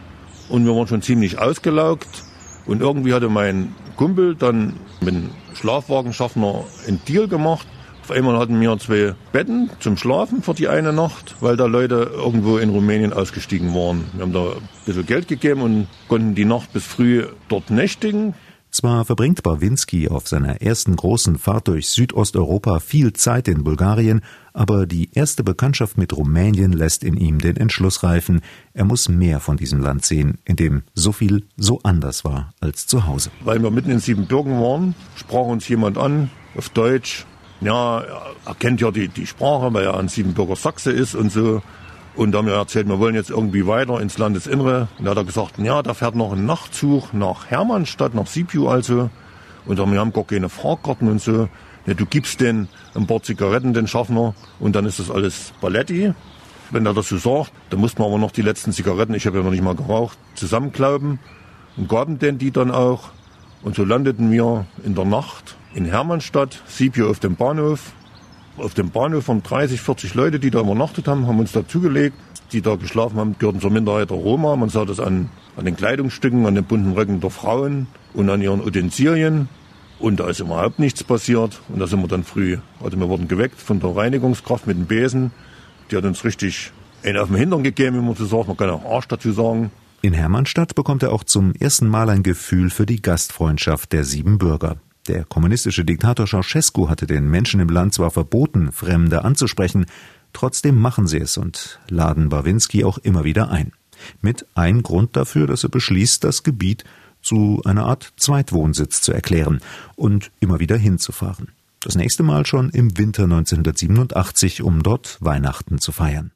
Und 0.50 0.66
wir 0.66 0.76
waren 0.76 0.88
schon 0.88 1.02
ziemlich 1.02 1.40
ausgelaugt. 1.40 2.24
Und 2.68 2.82
irgendwie 2.82 3.14
hatte 3.14 3.30
mein 3.30 3.74
Kumpel 3.96 4.36
dann 4.36 4.74
mit 5.02 5.16
dem 5.16 5.30
Schlafwagenschaffner 5.54 6.66
einen 6.88 7.02
Deal 7.08 7.28
gemacht. 7.28 7.66
Auf 8.04 8.12
einmal 8.12 8.38
hatten 8.38 8.60
wir 8.62 8.78
zwei 8.78 9.16
Betten 9.32 9.70
zum 9.80 9.98
Schlafen 9.98 10.42
für 10.42 10.54
die 10.54 10.68
eine 10.68 10.94
Nacht, 10.94 11.36
weil 11.42 11.58
da 11.58 11.66
Leute 11.66 12.12
irgendwo 12.14 12.58
in 12.58 12.70
Rumänien 12.70 13.12
ausgestiegen 13.12 13.74
waren. 13.74 14.06
Wir 14.14 14.22
haben 14.22 14.34
da 14.34 14.52
ein 14.52 14.70
bisschen 14.86 15.06
Geld 15.06 15.28
gegeben 15.28 15.62
und 15.62 15.88
konnten 16.08 16.36
die 16.36 16.46
Nacht 16.46 16.72
bis 16.72 16.86
früh 16.86 17.26
dort 17.50 17.70
nächtigen. 17.70 18.34
Zwar 18.70 19.06
verbringt 19.06 19.44
Bawinski 19.44 20.10
auf 20.10 20.28
seiner 20.28 20.62
ersten 20.62 20.96
großen 20.96 21.38
Fahrt 21.38 21.68
durch 21.68 21.90
Südosteuropa 21.90 22.80
viel 22.80 23.14
Zeit 23.14 23.48
in 23.48 23.64
Bulgarien, 23.64 24.22
aber 24.58 24.88
die 24.88 25.12
erste 25.14 25.44
Bekanntschaft 25.44 26.00
mit 26.00 26.18
Rumänien 26.18 26.74
lässt 26.74 27.04
in 27.04 27.16
ihm 27.16 27.38
den 27.38 27.58
Entschluss 27.58 28.02
reifen, 28.02 28.42
er 28.74 28.86
muss 28.86 29.08
mehr 29.08 29.40
von 29.40 29.56
diesem 29.56 29.80
Land 29.80 30.04
sehen, 30.04 30.40
in 30.46 30.56
dem 30.56 30.82
so 30.96 31.12
viel 31.12 31.44
so 31.58 31.80
anders 31.84 32.26
war 32.26 32.54
als 32.60 32.88
zu 32.88 33.06
Hause. 33.06 33.30
Weil 33.42 33.62
wir 33.62 33.70
mitten 33.70 33.92
in 33.92 34.00
Siebenbürgen 34.00 34.60
waren, 34.60 34.96
sprach 35.16 35.46
uns 35.46 35.68
jemand 35.68 36.00
an 36.00 36.32
auf 36.56 36.70
Deutsch. 36.70 37.26
Ja, 37.62 38.00
er 38.46 38.56
kennt 38.58 38.82
ja 38.82 38.90
die, 38.90 39.10
die 39.10 39.28
Sprache, 39.28 39.72
weil 39.76 39.86
er 39.86 39.96
ein 39.96 40.08
Siebenbürger 40.08 40.56
Sachse 40.56 40.92
ist 40.92 41.14
und 41.14 41.32
so. 41.32 41.62
Und 42.16 42.32
da 42.32 42.40
haben 42.40 42.48
wir 42.48 42.56
erzählt, 42.56 42.88
wir 42.88 42.98
wollen 42.98 43.14
jetzt 43.14 43.30
irgendwie 43.30 43.68
weiter 43.68 44.02
ins 44.02 44.18
Landesinnere. 44.18 44.88
Und 44.98 45.06
da 45.06 45.12
hat 45.12 45.18
er 45.18 45.24
gesagt, 45.24 45.60
ja, 45.60 45.84
da 45.84 45.94
fährt 45.94 46.16
noch 46.16 46.34
ein 46.34 46.48
Nachtzug 46.48 47.14
nach 47.14 47.46
Hermannstadt, 47.46 48.16
nach 48.16 48.26
Sibiu 48.26 48.68
also. 48.68 49.12
Und 49.68 49.78
wir 49.78 50.00
haben 50.00 50.14
gar 50.14 50.24
keine 50.24 50.50
Fahrkarten 50.50 51.10
und 51.10 51.22
so. 51.22 51.50
Ja, 51.86 51.94
du 51.94 52.06
gibst 52.06 52.42
den 52.42 52.68
ein 52.96 53.08
paar 53.08 53.22
Zigaretten, 53.22 53.74
den 53.74 53.88
Schaffner, 53.88 54.34
und 54.60 54.76
dann 54.76 54.86
ist 54.86 55.00
das 55.00 55.12
alles 55.12 55.54
Balletti. 55.62 56.14
Wenn 56.72 56.86
er 56.86 56.94
das 56.94 57.10
so 57.10 57.18
sagt, 57.18 57.52
dann 57.70 57.80
mussten 57.80 58.00
wir 58.00 58.08
aber 58.08 58.18
noch 58.18 58.32
die 58.32 58.42
letzten 58.42 58.74
Zigaretten, 58.74 59.14
ich 59.14 59.26
habe 59.26 59.38
ja 59.38 59.44
noch 59.44 59.52
nicht 59.52 59.64
mal 59.64 59.76
geraucht, 59.76 60.18
zusammenklauben 60.36 61.20
und 61.78 61.88
gaben 61.88 62.20
den 62.20 62.38
die 62.38 62.52
dann 62.52 62.72
auch. 62.72 63.10
Und 63.62 63.76
so 63.76 63.86
landeten 63.86 64.32
wir 64.32 64.66
in 64.84 64.96
der 64.96 65.06
Nacht 65.06 65.56
in 65.74 65.86
Hermannstadt, 65.86 66.62
Sibiu 66.68 67.10
auf 67.10 67.20
dem 67.20 67.36
Bahnhof 67.36 67.94
auf 68.58 68.74
dem 68.74 68.90
Bahnhof 68.90 69.28
waren 69.28 69.44
30, 69.44 69.82
40 69.82 70.16
Leute, 70.16 70.40
die 70.40 70.50
da 70.50 70.60
übernachtet 70.62 71.08
haben, 71.08 71.28
haben 71.28 71.40
uns 71.40 71.52
dazugelegt. 71.52 72.16
Die 72.54 72.62
da 72.62 72.76
geschlafen 72.76 73.20
haben, 73.20 73.36
gehörten 73.38 73.60
zur 73.60 73.72
Minderheit 73.72 74.10
der 74.10 74.18
Roma. 74.18 74.56
Man 74.56 74.70
sah 74.70 74.86
das 74.86 75.00
an, 75.00 75.30
an 75.58 75.66
den 75.66 75.76
Kleidungsstücken, 75.76 76.46
an 76.46 76.56
den 76.56 76.64
bunten 76.64 76.94
Röcken 76.94 77.20
der 77.20 77.30
Frauen 77.30 77.88
und 78.14 78.30
an 78.30 78.42
ihren 78.42 78.62
Utensilien. 78.62 79.50
Und 80.00 80.20
da 80.20 80.30
ist 80.30 80.40
überhaupt 80.40 80.80
nichts 80.80 81.04
passiert. 81.04 81.60
Und 81.70 81.80
da 81.80 81.88
sind 81.88 82.02
wir 82.02 82.08
dann 82.08 82.24
früh, 82.24 82.58
also 82.84 83.00
wir 83.00 83.10
wurden 83.10 83.28
geweckt 83.28 83.60
von 83.60 83.80
der 83.80 83.96
Reinigungskraft 83.96 84.68
mit 84.68 84.78
dem 84.78 84.86
Besen. 84.86 85.32
Die 85.90 85.98
hat 85.98 86.04
uns 86.04 86.24
richtig 86.24 86.72
einen 87.04 87.18
auf 87.18 87.30
den 87.30 87.38
Hintern 87.38 87.64
gegeben, 87.64 87.98
wie 87.98 88.06
man 88.06 88.16
so 88.16 88.26
sagt. 88.26 88.48
Man 88.48 88.58
kann 88.58 88.70
auch 88.70 88.86
Arsch 88.86 89.08
dazu 89.08 89.32
sagen. 89.32 89.72
In 90.02 90.14
Hermannstadt 90.14 90.76
bekommt 90.76 91.04
er 91.04 91.12
auch 91.12 91.24
zum 91.24 91.54
ersten 91.54 91.88
Mal 91.88 92.10
ein 92.10 92.24
Gefühl 92.24 92.70
für 92.70 92.86
die 92.86 93.02
Gastfreundschaft 93.02 93.92
der 93.94 94.04
sieben 94.04 94.38
Bürger. 94.38 94.78
Der 95.08 95.24
kommunistische 95.24 95.86
Diktator 95.86 96.28
Ceausescu 96.28 96.90
hatte 96.90 97.08
den 97.08 97.30
Menschen 97.30 97.60
im 97.60 97.70
Land 97.70 97.94
zwar 97.94 98.12
verboten, 98.12 98.72
Fremde 98.72 99.24
anzusprechen, 99.24 99.86
trotzdem 100.34 100.76
machen 100.76 101.08
sie 101.08 101.20
es 101.20 101.38
und 101.38 101.80
laden 101.90 102.30
Bawinski 102.30 102.84
auch 102.84 102.98
immer 102.98 103.24
wieder 103.24 103.50
ein. 103.50 103.72
Mit 104.22 104.46
ein 104.54 104.84
Grund 104.84 105.16
dafür, 105.16 105.48
dass 105.48 105.64
er 105.64 105.70
beschließt, 105.70 106.24
das 106.24 106.44
Gebiet 106.44 106.84
zu 107.28 107.62
einer 107.66 107.86
Art 107.86 108.14
Zweitwohnsitz 108.16 109.02
zu 109.02 109.12
erklären 109.12 109.60
und 109.98 110.32
immer 110.40 110.62
wieder 110.62 110.78
hinzufahren. 110.78 111.50
Das 111.82 111.96
nächste 111.96 112.24
Mal 112.24 112.46
schon 112.46 112.70
im 112.70 112.98
Winter 112.98 113.24
1987, 113.24 114.64
um 114.64 114.82
dort 114.82 115.18
Weihnachten 115.20 115.80
zu 115.80 115.92
feiern. 115.92 116.32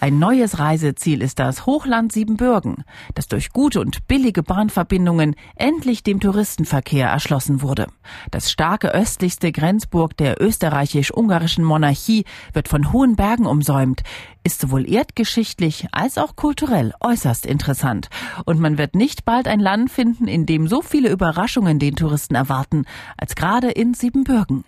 Ein 0.00 0.20
neues 0.20 0.60
Reiseziel 0.60 1.22
ist 1.22 1.40
das 1.40 1.66
Hochland 1.66 2.12
Siebenbürgen, 2.12 2.84
das 3.16 3.26
durch 3.26 3.50
gute 3.50 3.80
und 3.80 4.06
billige 4.06 4.44
Bahnverbindungen 4.44 5.34
endlich 5.56 6.04
dem 6.04 6.20
Touristenverkehr 6.20 7.08
erschlossen 7.08 7.62
wurde. 7.62 7.88
Das 8.30 8.52
starke 8.52 8.94
östlichste 8.94 9.50
Grenzburg 9.50 10.16
der 10.16 10.40
österreichisch-ungarischen 10.40 11.64
Monarchie 11.64 12.24
wird 12.52 12.68
von 12.68 12.92
hohen 12.92 13.16
Bergen 13.16 13.46
umsäumt, 13.46 14.04
ist 14.44 14.60
sowohl 14.60 14.88
erdgeschichtlich 14.88 15.88
als 15.90 16.16
auch 16.16 16.36
kulturell 16.36 16.92
äußerst 17.00 17.44
interessant. 17.44 18.08
Und 18.44 18.60
man 18.60 18.78
wird 18.78 18.94
nicht 18.94 19.24
bald 19.24 19.48
ein 19.48 19.60
Land 19.60 19.90
finden, 19.90 20.28
in 20.28 20.46
dem 20.46 20.68
so 20.68 20.80
viele 20.80 21.10
Überraschungen 21.10 21.80
den 21.80 21.96
Touristen 21.96 22.36
erwarten, 22.36 22.84
als 23.16 23.34
gerade 23.34 23.72
in 23.72 23.94
Siebenbürgen. 23.94 24.64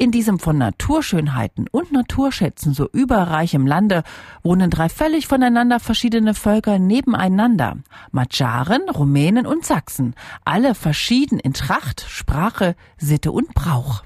In 0.00 0.10
diesem 0.10 0.38
von 0.38 0.56
Naturschönheiten 0.56 1.66
und 1.70 1.92
Naturschätzen 1.92 2.72
so 2.72 2.88
überreichem 2.90 3.66
Lande 3.66 4.02
wohnen 4.42 4.70
drei 4.70 4.88
völlig 4.88 5.26
voneinander 5.26 5.78
verschiedene 5.78 6.32
Völker 6.32 6.78
nebeneinander. 6.78 7.76
Magyaren, 8.10 8.88
Rumänen 8.88 9.46
und 9.46 9.66
Sachsen, 9.66 10.14
alle 10.44 10.74
verschieden 10.74 11.38
in 11.38 11.52
Tracht, 11.52 12.06
Sprache, 12.08 12.76
Sitte 12.96 13.30
und 13.30 13.52
Brauch. 13.52 14.02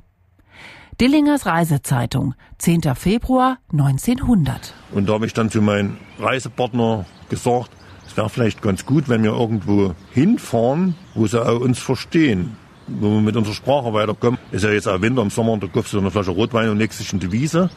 Dillingers 1.00 1.46
Reisezeitung, 1.46 2.34
10. 2.58 2.82
Februar 2.96 3.58
1900. 3.70 4.74
Und 4.90 5.08
da 5.08 5.12
habe 5.12 5.26
ich 5.26 5.32
dann 5.32 5.48
zu 5.48 5.62
meinem 5.62 5.96
Reisepartner 6.18 7.04
gesagt, 7.28 7.70
es 8.04 8.16
wäre 8.16 8.28
vielleicht 8.28 8.62
ganz 8.62 8.84
gut, 8.84 9.08
wenn 9.08 9.22
wir 9.22 9.32
irgendwo 9.32 9.94
hinfahren, 10.12 10.96
wo 11.14 11.28
sie 11.28 11.40
auch 11.40 11.60
uns 11.60 11.78
verstehen 11.78 12.56
wo 12.86 13.10
wir 13.10 13.20
mit 13.20 13.36
unserer 13.36 13.54
Sprache 13.54 13.92
weiterkommen. 13.92 14.38
Ist 14.52 14.64
ja 14.64 14.70
jetzt 14.70 14.88
auch 14.88 15.00
Winter, 15.00 15.22
im 15.22 15.30
Sommer, 15.30 15.56
da 15.58 15.66
kaufst 15.66 15.92
du 15.92 15.98
eine 15.98 16.10
Flasche 16.10 16.30
Rotwein 16.30 16.68
und 16.68 16.78
legst 16.78 17.00
dich 17.00 17.12
in 17.12 17.20
die 17.20 17.32
Wiese. 17.32 17.70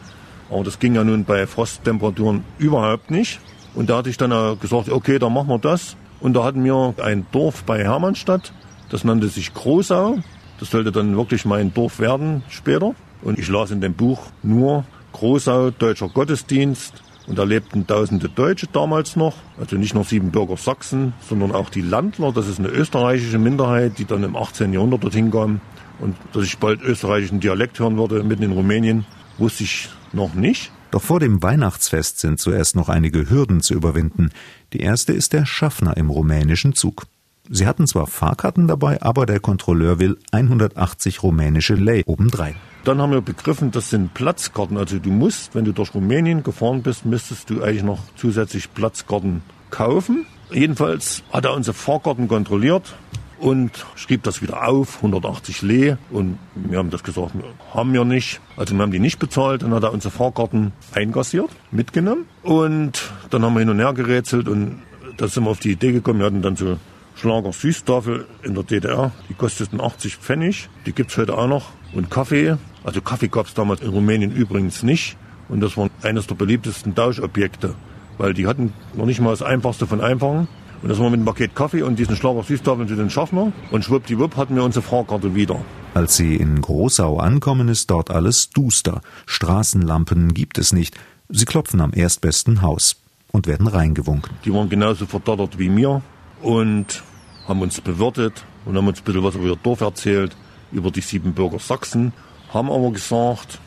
Aber 0.50 0.64
das 0.64 0.80
ging 0.80 0.96
ja 0.96 1.04
nun 1.04 1.26
bei 1.26 1.46
Frosttemperaturen 1.48 2.44
überhaupt 2.58 3.12
nicht. 3.12 3.40
Und 3.76 3.90
da 3.90 3.98
hatte 3.98 4.10
ich 4.10 4.18
dann 4.18 4.60
gesagt, 4.60 4.90
okay, 4.90 5.20
dann 5.20 5.34
machen 5.34 5.50
wir 5.50 5.60
das. 5.60 5.96
Und 6.20 6.34
da 6.34 6.44
hatten 6.44 6.64
wir 6.64 6.96
ein 7.04 7.26
Dorf 7.32 7.64
bei 7.64 7.84
Hermannstadt, 7.84 8.54
das 8.90 9.04
nannte 9.04 9.28
sich 9.28 9.54
Großau. 9.54 10.18
Das 10.60 10.72
sollte 10.72 10.92
dann 10.92 11.16
wirklich 11.16 11.46
mein 11.46 11.74
Dorf 11.74 12.00
werden 12.00 12.44
später. 12.50 12.96
Und 13.22 13.38
ich 13.38 13.48
las 13.48 13.72
in 13.72 13.82
dem 13.82 13.94
Buch 13.94 14.20
nur 14.42 14.86
Großau, 15.14 15.72
deutscher 15.72 16.10
Gottesdienst. 16.10 17.04
Und 17.28 17.38
da 17.38 17.44
lebten 17.44 17.86
tausende 17.86 18.30
Deutsche 18.30 18.68
damals 18.72 19.18
noch. 19.18 19.36
Also 19.60 19.76
nicht 19.76 19.94
nur 19.94 20.06
sieben 20.06 20.32
Bürger 20.32 20.56
Sachsen, 20.58 21.14
sondern 21.28 21.52
auch 21.52 21.70
die 21.70 21.82
Landler. 21.82 22.32
Das 22.32 22.48
ist 22.48 22.58
eine 22.58 22.70
österreichische 22.70 23.38
Minderheit, 23.38 24.00
die 24.00 24.06
dann 24.06 24.24
im 24.24 24.36
18. 24.36 24.74
Jahrhundert 24.74 25.04
dorthin 25.04 25.30
kam. 25.30 25.60
Und 26.00 26.16
dass 26.32 26.46
ich 26.46 26.58
bald 26.58 26.82
österreichischen 26.82 27.40
Dialekt 27.42 27.80
hören 27.80 27.98
würde, 27.98 28.24
mitten 28.24 28.44
in 28.44 28.52
Rumänien, 28.54 29.06
wusste 29.38 29.64
ich 29.64 29.90
noch 30.14 30.34
nicht. 30.36 30.72
Doch 30.92 31.02
vor 31.02 31.20
dem 31.20 31.44
Weihnachtsfest 31.44 32.20
sind 32.20 32.40
zuerst 32.40 32.78
noch 32.78 32.88
einige 32.88 33.30
Hürden 33.30 33.62
zu 33.62 33.74
überwinden. 33.74 34.30
Die 34.72 34.80
erste 34.80 35.12
ist 35.12 35.34
der 35.34 35.46
Schaffner 35.46 35.98
im 35.98 36.10
rumänischen 36.10 36.74
Zug. 36.74 37.08
Sie 37.50 37.66
hatten 37.66 37.88
zwar 37.88 38.08
Fahrkarten 38.08 38.68
dabei, 38.68 39.01
aber 39.01 39.25
der 39.25 39.39
Kontrolleur 39.39 40.00
will 40.00 40.18
180 40.32 41.24
rumänische 41.24 41.75
Lei 41.75 42.04
obendrein. 42.06 42.56
Dann 42.84 43.01
haben 43.01 43.12
wir 43.12 43.22
begriffen, 43.22 43.72
das 43.72 43.89
sind 43.89 44.13
Platzkarten. 44.13 44.77
Also 44.77 45.00
du 45.00 45.10
musst, 45.10 45.56
wenn 45.56 45.66
du 45.66 45.74
durch 45.74 45.94
Rumänien 45.94 46.44
gefahren 46.44 46.84
bist, 46.84 47.06
müsstest 47.06 47.50
du 47.50 47.62
eigentlich 47.62 47.84
noch 47.84 48.00
zusätzlich 48.16 48.74
Platzkarten 48.74 49.42
kaufen. 49.72 50.25
Jedenfalls 50.51 51.24
hat 51.32 51.46
er 51.46 51.54
unsere 51.54 51.74
Fahrkarten 51.74 52.27
kontrolliert 52.27 52.96
und 53.39 53.86
schrieb 53.96 54.24
das 54.24 54.42
wieder 54.42 54.68
auf, 54.68 54.98
180 54.98 55.62
Lee. 55.62 55.96
Und 56.10 56.38
wir 56.56 56.77
haben 56.77 56.89
das 56.89 57.04
gesagt, 57.04 57.32
haben 57.74 57.94
wir 57.94 58.06
nicht. 58.06 58.39
Also 58.56 58.74
wir 58.75 58.82
haben 58.82 58.92
die 58.92 59.00
nicht 59.00 59.20
bezahlt. 59.20 59.63
Dann 59.63 59.74
hat 59.74 59.84
er 59.84 59.94
unsere 59.94 60.13
Fahrkarten 60.13 60.72
eingassiert, 60.94 61.50
mitgenommen. 61.72 62.25
Und 62.44 63.12
dann 63.30 63.44
haben 63.44 63.54
wir 63.54 63.60
hin 63.60 63.70
und 63.70 63.80
her 63.80 63.94
gerätselt 63.94 64.48
und 64.48 64.82
da 65.18 65.27
sind 65.27 65.44
wir 65.44 65.50
auf 65.50 65.60
die 65.60 65.72
Idee 65.72 65.92
gekommen. 65.92 66.20
Wir 66.20 66.27
hatten 66.27 66.42
dann 66.42 66.56
so 66.56 66.77
Schlager 67.18 67.52
Süßtafel 67.52 68.26
in 68.44 68.54
der 68.54 68.64
DDR. 68.64 69.12
Die 69.28 69.34
kosteten 69.34 69.82
80 69.82 70.18
Pfennig. 70.18 70.70
Die 70.86 70.92
gibt's 70.92 71.18
heute 71.18 71.36
auch 71.36 71.48
noch. 71.48 71.70
Und 71.94 72.12
Kaffee. 72.12 72.58
Also 72.84 73.02
Kaffee 73.02 73.28
gab's 73.28 73.56
damals 73.56 73.82
in 73.82 73.90
Rumänien 73.90 74.32
übrigens 74.32 74.84
nicht. 74.84 75.18
Und 75.50 75.62
das 75.62 75.78
war 75.78 75.90
eines 76.04 76.28
der 76.28 76.36
beliebtesten 76.36 76.94
Tauschobjekte. 76.94 77.74
Weil 78.20 78.36
die 78.36 78.46
hatten 78.46 78.72
noch 78.94 79.06
nicht 79.08 79.20
mal 79.20 79.32
das 79.32 79.42
Einfachste 79.42 79.88
von 79.88 80.00
Einfachen. 80.00 80.48
Und 80.84 80.90
das 80.90 81.00
war 81.00 81.10
mit 81.10 81.16
einem 81.16 81.26
Paket 81.26 81.56
Kaffee 81.56 81.82
und 81.82 81.98
diesen 81.98 82.16
Schlager 82.16 82.44
Süßtafeln 82.44 82.88
zu 82.88 82.96
den 82.96 83.10
Schaffner. 83.10 83.52
Und 83.72 83.84
schwuppdiwupp 83.84 84.38
hatten 84.38 84.56
wir 84.56 84.64
unsere 84.64 84.84
Fahrkarte 84.84 85.34
wieder. 85.34 85.60
Als 85.96 86.18
sie 86.18 86.36
in 86.36 86.62
Großau 86.62 87.18
ankommen, 87.18 87.68
ist 87.68 87.90
dort 87.90 88.12
alles 88.12 88.52
duster. 88.52 89.02
Straßenlampen 89.26 90.36
gibt 90.36 90.60
es 90.60 90.72
nicht. 90.72 90.96
Sie 91.30 91.46
klopfen 91.46 91.82
am 91.82 91.94
erstbesten 91.94 92.62
Haus 92.62 92.98
und 93.32 93.48
werden 93.48 93.66
reingewunken. 93.66 94.34
Die 94.46 94.54
waren 94.54 94.70
genauso 94.70 95.08
verdattert 95.08 95.58
wie 95.58 95.70
mir 95.70 96.04
und 96.41 97.03
haben 97.48 97.62
uns 97.62 97.82
bewirtet 97.82 98.44
und 98.65 98.75
haben 98.75 98.88
uns 98.88 99.00
ein 99.00 99.03
bisschen 99.03 99.24
was 99.24 99.36
über 99.36 99.46
ihr 99.46 99.56
Dorf 99.56 99.82
erzählt, 99.82 100.36
über 100.72 100.91
die 100.91 101.01
sieben 101.01 101.34
Bürger 101.34 101.60
Sachsen, 101.60 102.13
haben 102.53 102.72
aber 102.72 102.91
gesagt, 102.91 103.60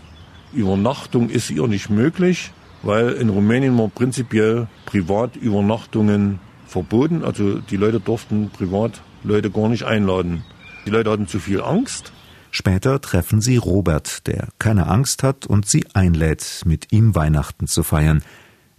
Übernachtung 0.53 1.31
ist 1.31 1.51
ihr 1.51 1.67
nicht 1.67 1.91
möglich, 1.91 2.53
weil 2.83 3.11
in 3.11 3.29
Rumänien 3.29 3.79
war 3.79 3.89
prinzipiell 3.89 4.69
Privatübernachtungen 4.87 6.41
verboten. 6.67 7.25
Also 7.25 7.59
die 7.59 7.77
Leute 7.77 8.01
durften 8.01 8.51
Privatleute 8.51 9.51
gar 9.51 9.69
nicht 9.69 9.85
einladen. 9.85 10.45
Die 10.87 10.91
Leute 10.91 11.11
hatten 11.11 11.29
zu 11.29 11.39
viel 11.39 11.61
Angst. 11.61 12.13
Später 12.51 13.01
treffen 13.01 13.41
sie 13.41 13.59
Robert, 13.59 14.27
der 14.27 14.49
keine 14.59 14.89
Angst 14.89 15.23
hat 15.23 15.47
und 15.47 15.67
sie 15.67 15.87
einlädt, 15.95 16.63
mit 16.65 16.93
ihm 16.93 17.15
Weihnachten 17.15 17.69
zu 17.69 17.83
feiern. 17.83 18.23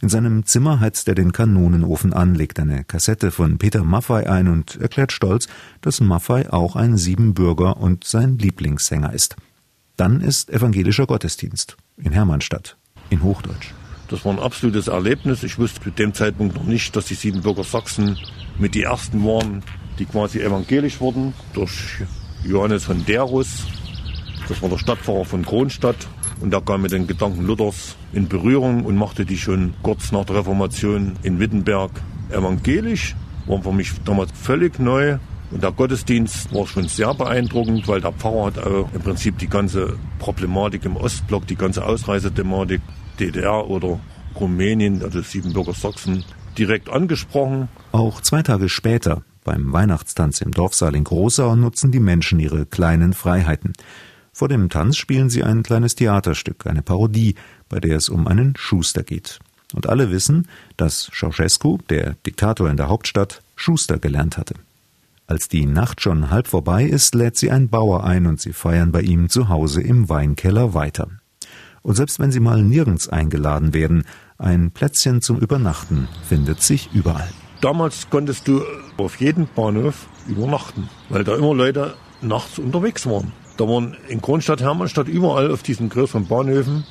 In 0.02 0.10
seinem 0.10 0.48
Zimmer 0.48 0.80
heizt 0.80 1.08
er 1.08 1.14
den 1.14 1.32
Kanonenofen 1.32 2.12
an, 2.12 2.34
legt 2.34 2.60
eine 2.60 2.84
Kassette 2.84 3.30
von 3.30 3.60
Peter 3.60 3.84
Maffei 3.84 4.28
ein 4.28 4.48
und 4.48 4.78
erklärt 4.78 5.12
stolz, 5.12 5.48
dass 5.82 6.02
Maffei 6.02 6.52
auch 6.52 6.76
ein 6.76 6.98
Siebenbürger 6.98 7.78
und 7.78 8.04
sein 8.04 8.40
Lieblingssänger 8.40 9.14
ist. 9.14 9.36
Dann 9.98 10.22
ist 10.22 10.50
evangelischer 10.50 11.06
Gottesdienst 11.06 11.78
in 11.98 12.14
Hermannstadt 12.14 12.78
in 13.12 13.22
Hochdeutsch. 13.22 13.74
Das 14.08 14.26
war 14.26 14.34
ein 14.34 14.40
absolutes 14.40 14.88
Erlebnis. 14.88 15.44
Ich 15.44 15.60
wusste 15.60 15.82
zu 15.82 15.92
dem 15.92 16.16
Zeitpunkt 16.16 16.56
noch 16.56 16.64
nicht, 16.64 16.96
dass 16.96 17.06
die 17.06 17.14
Siebenbürger 17.14 17.64
Sachsen 17.64 18.18
mit 18.58 18.74
die 18.74 18.82
ersten 18.82 19.24
waren, 19.24 19.62
die 20.00 20.06
quasi 20.06 20.42
evangelisch 20.42 21.00
wurden 21.00 21.34
durch 21.54 22.02
Johannes 22.44 22.86
von 22.86 23.06
Derus. 23.06 23.68
Das 24.50 24.62
war 24.64 24.70
der 24.70 24.80
Stadtpfarrer 24.80 25.26
von 25.26 25.46
Kronstadt 25.46 26.08
und 26.42 26.54
er 26.54 26.62
kam 26.62 26.82
mit 26.82 26.92
den 26.92 27.08
Gedanken 27.08 27.46
Luthers 27.46 27.96
in 28.14 28.28
Berührung 28.28 28.86
und 28.86 28.96
machte 28.96 29.26
die 29.26 29.38
schon 29.38 29.74
kurz 29.84 30.12
nach 30.12 30.26
der 30.26 30.38
Reformation 30.38 31.14
in 31.24 31.40
Wittenberg 31.40 31.92
evangelisch. 32.32 33.16
War 33.46 33.62
für 33.62 33.72
mich 33.72 33.92
damals 34.04 34.32
völlig 34.34 34.80
neu. 34.80 35.18
Und 35.52 35.64
der 35.64 35.72
Gottesdienst 35.72 36.54
war 36.54 36.66
schon 36.66 36.88
sehr 36.88 37.14
beeindruckend, 37.14 37.88
weil 37.88 38.00
der 38.00 38.14
Pfarrer 38.14 38.46
hat 38.46 38.60
auch 38.60 38.90
im 38.94 39.02
Prinzip 39.02 39.38
die 39.38 39.50
ganze 39.50 39.98
Problematik 40.18 40.86
im 40.86 40.96
Ostblock, 40.96 41.46
die 41.46 41.58
ganze 41.58 41.86
Ausreisethematik 41.86 42.82
DDR 43.20 43.70
oder 43.70 44.00
Rumänien, 44.40 45.04
also 45.04 45.22
Siebenbürger 45.22 45.74
Sachsen, 45.74 46.24
direkt 46.58 46.90
angesprochen. 46.90 47.68
Auch 47.92 48.22
zwei 48.22 48.42
Tage 48.42 48.70
später, 48.70 49.24
beim 49.44 49.74
Weihnachtstanz 49.74 50.40
im 50.40 50.52
Dorfsaal 50.52 50.96
in 50.96 51.04
Großau, 51.04 51.56
nutzen 51.56 51.92
die 51.92 52.00
Menschen 52.00 52.40
ihre 52.40 52.66
kleinen 52.66 53.14
Freiheiten. 53.14 53.74
Vor 54.34 54.48
dem 54.48 54.70
Tanz 54.70 54.98
spielen 54.98 55.30
sie 55.30 55.44
ein 55.44 55.62
kleines 55.62 55.96
Theaterstück, 55.96 56.66
eine 56.66 56.82
Parodie, 56.82 57.36
bei 57.70 57.80
der 57.80 57.98
es 57.98 58.10
um 58.10 58.28
einen 58.28 58.56
Schuster 58.56 59.04
geht. 59.04 59.40
Und 59.74 59.88
alle 59.88 60.12
wissen, 60.12 60.48
dass 60.78 61.10
Ceausescu, 61.14 61.80
der 61.90 62.16
Diktator 62.26 62.70
in 62.70 62.78
der 62.78 62.90
Hauptstadt, 62.90 63.42
Schuster 63.56 64.00
gelernt 64.00 64.38
hatte. 64.38 64.56
Als 65.28 65.48
die 65.48 65.66
Nacht 65.66 66.02
schon 66.02 66.30
halb 66.30 66.48
vorbei 66.48 66.84
ist, 66.84 67.16
lädt 67.16 67.38
sie 67.38 67.52
ein 67.52 67.70
Bauer 67.70 68.04
ein 68.04 68.26
und 68.26 68.42
sie 68.42 68.54
feiern 68.54 68.92
bei 68.92 69.02
ihm 69.02 69.30
zu 69.30 69.48
Hause 69.50 69.82
im 69.82 70.10
Weinkeller 70.10 70.74
weiter. 70.74 71.08
Und 71.84 71.96
selbst 71.96 72.20
wenn 72.20 72.32
sie 72.32 72.40
mal 72.40 72.62
nirgends 72.62 73.08
eingeladen 73.08 73.74
werden, 73.74 74.04
ein 74.38 74.72
Plätzchen 74.72 75.22
zum 75.22 75.40
Übernachten 75.40 76.08
findet 76.28 76.62
sich 76.62 76.90
überall. 76.94 77.30
Damals 77.62 78.10
konntest 78.10 78.48
du 78.48 78.64
auf 78.98 79.20
jedem 79.22 79.48
Bahnhof 79.56 80.08
übernachten, 80.28 80.90
weil 81.10 81.24
da 81.24 81.36
immer 81.36 81.54
Leute 81.54 81.96
nachts 82.22 82.60
unterwegs 82.60 83.06
waren. 83.06 83.32
Da 83.58 83.68
waren 83.68 83.96
in 84.08 84.22
Kronstadt, 84.22 84.62
Hermannstadt, 84.62 85.08
überall 85.08 85.52
auf 85.52 85.64
diesen 85.64 85.90
größeren 85.90 86.28
Bahnhöfen, 86.28 86.84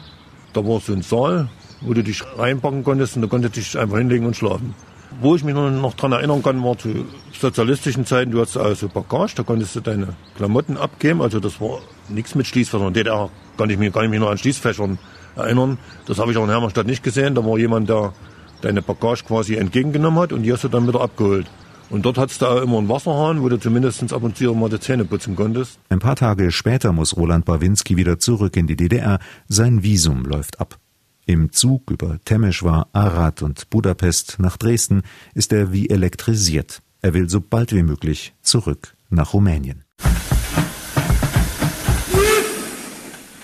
da 0.52 0.64
war 0.64 0.80
so 0.80 0.92
ein 0.92 1.02
Saal, 1.02 1.48
wo 1.80 1.94
du 1.94 2.02
dich 2.02 2.22
reinpacken 2.36 2.84
konntest 2.84 3.16
und 3.16 3.22
da 3.22 3.28
konntest 3.28 3.56
du 3.56 3.60
dich 3.60 3.78
einfach 3.78 3.98
hinlegen 3.98 4.26
und 4.26 4.36
schlafen. 4.36 4.74
Wo 5.20 5.34
ich 5.34 5.42
mich 5.42 5.54
noch, 5.54 5.94
dran 5.94 6.12
erinnern 6.12 6.42
kann, 6.42 6.62
war 6.62 6.78
zu 6.78 7.04
sozialistischen 7.32 8.06
Zeiten, 8.06 8.30
du 8.30 8.40
hattest 8.40 8.58
also 8.58 8.88
Bagage, 8.88 9.34
da 9.36 9.42
konntest 9.42 9.74
du 9.74 9.80
deine 9.80 10.14
Klamotten 10.36 10.76
abgeben, 10.76 11.20
also 11.20 11.40
das 11.40 11.60
war 11.60 11.80
nichts 12.08 12.34
mit 12.34 12.46
Schließfächern. 12.46 12.92
DDR 12.92 13.28
kann 13.56 13.70
ich 13.70 13.78
mich, 13.78 13.92
kann 13.92 14.04
ich 14.04 14.10
mich 14.10 14.22
an 14.22 14.38
Schließfächern 14.38 14.98
erinnern. 15.36 15.78
Das 16.06 16.18
habe 16.18 16.32
ich 16.32 16.38
auch 16.38 16.44
in 16.44 16.50
Hermannstadt 16.50 16.86
nicht 16.86 17.02
gesehen. 17.02 17.34
Da 17.34 17.44
war 17.44 17.58
jemand, 17.58 17.88
der 17.88 18.12
deine 18.60 18.82
Bagage 18.82 19.24
quasi 19.24 19.56
entgegengenommen 19.56 20.20
hat 20.20 20.32
und 20.32 20.42
die 20.42 20.52
hast 20.52 20.64
du 20.64 20.68
dann 20.68 20.86
wieder 20.86 21.00
abgeholt. 21.00 21.46
Und 21.90 22.06
dort 22.06 22.40
du 22.40 22.46
auch 22.46 22.62
immer 22.62 22.78
einen 22.78 22.88
Wasserhahn, 22.88 23.42
wo 23.42 23.48
du 23.48 23.58
zumindest 23.58 24.12
ab 24.12 24.22
und 24.22 24.36
zu 24.36 24.54
mal 24.54 24.70
die 24.70 24.78
Zähne 24.78 25.04
putzen 25.04 25.34
konntest. 25.34 25.78
Ein 25.88 25.98
paar 25.98 26.14
Tage 26.14 26.52
später 26.52 26.92
muss 26.92 27.16
Roland 27.16 27.44
Bawinski 27.44 27.96
wieder 27.96 28.20
zurück 28.20 28.56
in 28.56 28.68
die 28.68 28.76
DDR. 28.76 29.18
Sein 29.48 29.82
Visum 29.82 30.24
läuft 30.24 30.60
ab. 30.60 30.78
Im 31.26 31.52
Zug 31.52 31.90
über 31.90 32.18
Temeschwar, 32.24 32.88
Arad 32.92 33.42
und 33.42 33.70
Budapest 33.70 34.38
nach 34.38 34.56
Dresden 34.56 35.02
ist 35.34 35.52
er 35.52 35.72
wie 35.72 35.90
elektrisiert. 35.90 36.80
Er 37.02 37.12
will 37.12 37.28
so 37.28 37.40
bald 37.40 37.72
wie 37.72 37.82
möglich 37.82 38.34
zurück 38.40 38.94
nach 39.10 39.34
Rumänien. 39.34 39.84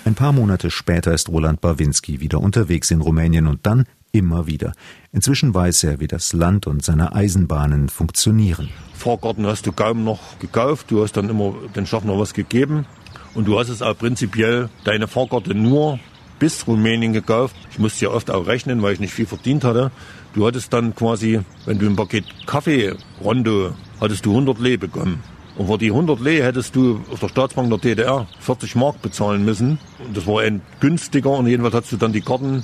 Ein 0.04 0.14
paar 0.14 0.32
Monate 0.32 0.70
später 0.70 1.12
ist 1.12 1.28
Roland 1.28 1.60
Bawinski 1.60 2.20
wieder 2.20 2.40
unterwegs 2.40 2.92
in 2.92 3.00
Rumänien 3.00 3.48
und 3.48 3.66
dann 3.66 3.86
immer 4.18 4.46
wieder. 4.46 4.72
Inzwischen 5.12 5.54
weiß 5.54 5.84
er, 5.84 6.00
wie 6.00 6.06
das 6.06 6.32
Land 6.32 6.66
und 6.66 6.84
seine 6.84 7.14
Eisenbahnen 7.14 7.88
funktionieren. 7.88 8.68
Fahrkarten 8.94 9.46
hast 9.46 9.66
du 9.66 9.72
kaum 9.72 10.04
noch 10.04 10.38
gekauft, 10.38 10.90
du 10.90 11.02
hast 11.02 11.16
dann 11.16 11.28
immer 11.28 11.54
den 11.74 11.86
Schaffner 11.86 12.18
was 12.18 12.34
gegeben 12.34 12.86
und 13.34 13.46
du 13.46 13.58
hast 13.58 13.68
es 13.68 13.82
auch 13.82 13.96
prinzipiell 13.96 14.68
deine 14.84 15.08
Fahrkarte 15.08 15.54
nur 15.54 15.98
bis 16.38 16.66
Rumänien 16.66 17.12
gekauft. 17.12 17.56
Ich 17.70 17.78
musste 17.78 18.06
ja 18.06 18.10
oft 18.10 18.30
auch 18.30 18.46
rechnen, 18.46 18.82
weil 18.82 18.92
ich 18.92 19.00
nicht 19.00 19.14
viel 19.14 19.26
verdient 19.26 19.64
hatte. 19.64 19.90
Du 20.34 20.46
hattest 20.46 20.72
dann 20.72 20.94
quasi, 20.94 21.40
wenn 21.64 21.78
du 21.78 21.86
ein 21.86 21.96
Paket 21.96 22.24
Kaffee 22.46 22.94
Rondo, 23.22 23.72
hattest 24.00 24.26
du 24.26 24.30
100 24.30 24.58
Lee 24.58 24.76
bekommen. 24.76 25.22
Und 25.56 25.68
für 25.68 25.78
die 25.78 25.90
100 25.90 26.20
Lee 26.20 26.42
hättest 26.42 26.76
du 26.76 27.00
auf 27.10 27.20
der 27.20 27.28
Staatsbank 27.28 27.70
der 27.70 27.78
DDR 27.78 28.26
40 28.40 28.76
Mark 28.76 29.00
bezahlen 29.00 29.44
müssen. 29.44 29.78
Und 30.04 30.14
das 30.14 30.26
war 30.26 30.42
ein 30.42 30.60
günstiger 30.80 31.30
und 31.30 31.46
jedenfalls 31.46 31.74
hast 31.74 31.92
du 31.92 31.96
dann 31.96 32.12
die 32.12 32.20
Karten 32.20 32.62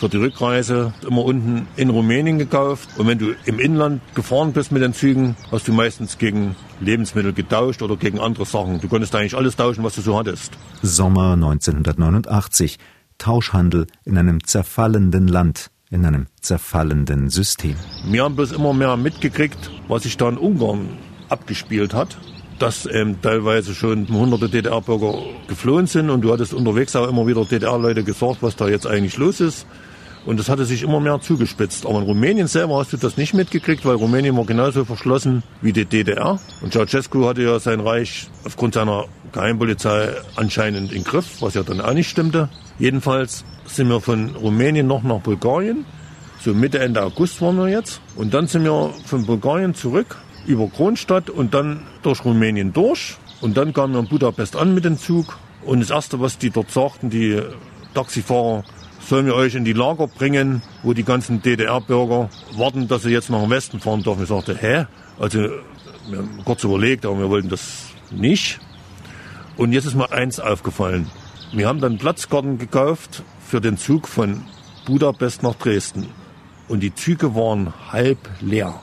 für 0.00 0.08
die 0.08 0.16
Rückreise 0.16 0.94
immer 1.06 1.22
unten 1.22 1.68
in 1.76 1.90
Rumänien 1.90 2.38
gekauft. 2.38 2.88
Und 2.96 3.06
wenn 3.06 3.18
du 3.18 3.34
im 3.44 3.58
Inland 3.58 4.00
gefahren 4.14 4.54
bist 4.54 4.72
mit 4.72 4.80
den 4.82 4.94
Zügen, 4.94 5.36
hast 5.52 5.68
du 5.68 5.74
meistens 5.74 6.16
gegen 6.16 6.56
Lebensmittel 6.80 7.34
getauscht 7.34 7.82
oder 7.82 7.96
gegen 7.96 8.18
andere 8.18 8.46
Sachen. 8.46 8.80
Du 8.80 8.88
konntest 8.88 9.14
eigentlich 9.14 9.36
alles 9.36 9.56
tauschen, 9.56 9.84
was 9.84 9.94
du 9.96 10.00
so 10.00 10.18
hattest. 10.18 10.52
Sommer 10.80 11.34
1989. 11.34 12.78
Tauschhandel 13.18 13.86
in 14.06 14.16
einem 14.16 14.42
zerfallenden 14.42 15.28
Land, 15.28 15.70
in 15.90 16.06
einem 16.06 16.28
zerfallenden 16.40 17.28
System. 17.28 17.76
Wir 18.06 18.24
haben 18.24 18.36
bloß 18.36 18.52
immer 18.52 18.72
mehr 18.72 18.96
mitgekriegt, 18.96 19.70
was 19.88 20.04
sich 20.04 20.16
da 20.16 20.30
in 20.30 20.38
Ungarn 20.38 20.88
abgespielt 21.28 21.92
hat 21.92 22.16
dass 22.60 22.86
ähm, 22.92 23.20
teilweise 23.22 23.74
schon 23.74 24.06
hunderte 24.08 24.48
DDR-Bürger 24.48 25.14
geflohen 25.48 25.86
sind 25.86 26.10
und 26.10 26.20
du 26.20 26.32
hattest 26.32 26.52
unterwegs 26.52 26.94
auch 26.94 27.08
immer 27.08 27.26
wieder 27.26 27.44
DDR-Leute 27.44 28.04
gesagt, 28.04 28.38
was 28.42 28.54
da 28.56 28.68
jetzt 28.68 28.86
eigentlich 28.86 29.16
los 29.16 29.40
ist. 29.40 29.66
Und 30.26 30.38
das 30.38 30.50
hatte 30.50 30.66
sich 30.66 30.82
immer 30.82 31.00
mehr 31.00 31.18
zugespitzt. 31.20 31.86
Aber 31.86 31.98
in 31.98 32.04
Rumänien 32.04 32.46
selber 32.46 32.78
hast 32.78 32.92
du 32.92 32.98
das 32.98 33.16
nicht 33.16 33.32
mitgekriegt, 33.32 33.86
weil 33.86 33.94
Rumänien 33.94 34.36
war 34.36 34.44
genauso 34.44 34.84
verschlossen 34.84 35.42
wie 35.62 35.72
die 35.72 35.86
DDR. 35.86 36.38
Und 36.60 36.74
Ceausescu 36.74 37.26
hatte 37.26 37.42
ja 37.42 37.58
sein 37.58 37.80
Reich 37.80 38.28
aufgrund 38.44 38.74
seiner 38.74 39.06
Geheimpolizei 39.32 40.10
anscheinend 40.36 40.92
im 40.92 41.04
Griff, 41.04 41.40
was 41.40 41.54
ja 41.54 41.62
dann 41.62 41.80
auch 41.80 41.94
nicht 41.94 42.10
stimmte. 42.10 42.50
Jedenfalls 42.78 43.46
sind 43.64 43.88
wir 43.88 44.02
von 44.02 44.36
Rumänien 44.36 44.86
noch 44.86 45.02
nach 45.02 45.20
Bulgarien. 45.20 45.86
So 46.42 46.52
Mitte, 46.52 46.80
Ende 46.80 47.02
August 47.02 47.40
waren 47.40 47.56
wir 47.56 47.68
jetzt. 47.68 48.02
Und 48.16 48.34
dann 48.34 48.46
sind 48.46 48.64
wir 48.64 48.92
von 49.06 49.24
Bulgarien 49.24 49.74
zurück 49.74 50.18
über 50.46 50.68
Kronstadt 50.68 51.30
und 51.30 51.54
dann 51.54 51.80
durch 52.02 52.24
Rumänien 52.24 52.72
durch. 52.72 53.16
Und 53.40 53.56
dann 53.56 53.72
kamen 53.72 53.94
wir 53.94 54.00
in 54.00 54.08
Budapest 54.08 54.56
an 54.56 54.74
mit 54.74 54.84
dem 54.84 54.98
Zug. 54.98 55.38
Und 55.64 55.80
das 55.80 55.90
Erste, 55.90 56.20
was 56.20 56.38
die 56.38 56.50
dort 56.50 56.70
sagten, 56.70 57.10
die 57.10 57.40
Taxifahrer, 57.94 58.64
sollen 59.00 59.26
wir 59.26 59.34
euch 59.34 59.54
in 59.54 59.64
die 59.64 59.72
Lager 59.72 60.06
bringen, 60.06 60.62
wo 60.82 60.92
die 60.92 61.04
ganzen 61.04 61.42
DDR-Bürger 61.42 62.30
warten, 62.56 62.86
dass 62.88 63.02
sie 63.02 63.10
jetzt 63.10 63.30
nach 63.30 63.40
dem 63.40 63.50
Westen 63.50 63.80
fahren 63.80 64.02
dürfen. 64.02 64.22
Ich 64.22 64.28
sagte, 64.28 64.56
hä? 64.56 64.86
Also, 65.18 65.40
wir 66.08 66.18
haben 66.18 66.40
kurz 66.44 66.64
überlegt, 66.64 67.04
aber 67.04 67.18
wir 67.18 67.28
wollten 67.28 67.48
das 67.48 67.88
nicht. 68.10 68.60
Und 69.56 69.72
jetzt 69.72 69.86
ist 69.86 69.94
mir 69.94 70.12
eins 70.12 70.40
aufgefallen. 70.40 71.10
Wir 71.52 71.66
haben 71.66 71.80
dann 71.80 71.98
Platzkarten 71.98 72.58
gekauft 72.58 73.22
für 73.44 73.60
den 73.60 73.76
Zug 73.76 74.06
von 74.06 74.44
Budapest 74.86 75.42
nach 75.42 75.54
Dresden. 75.54 76.06
Und 76.68 76.80
die 76.80 76.94
Züge 76.94 77.34
waren 77.34 77.72
halb 77.90 78.18
leer. 78.40 78.80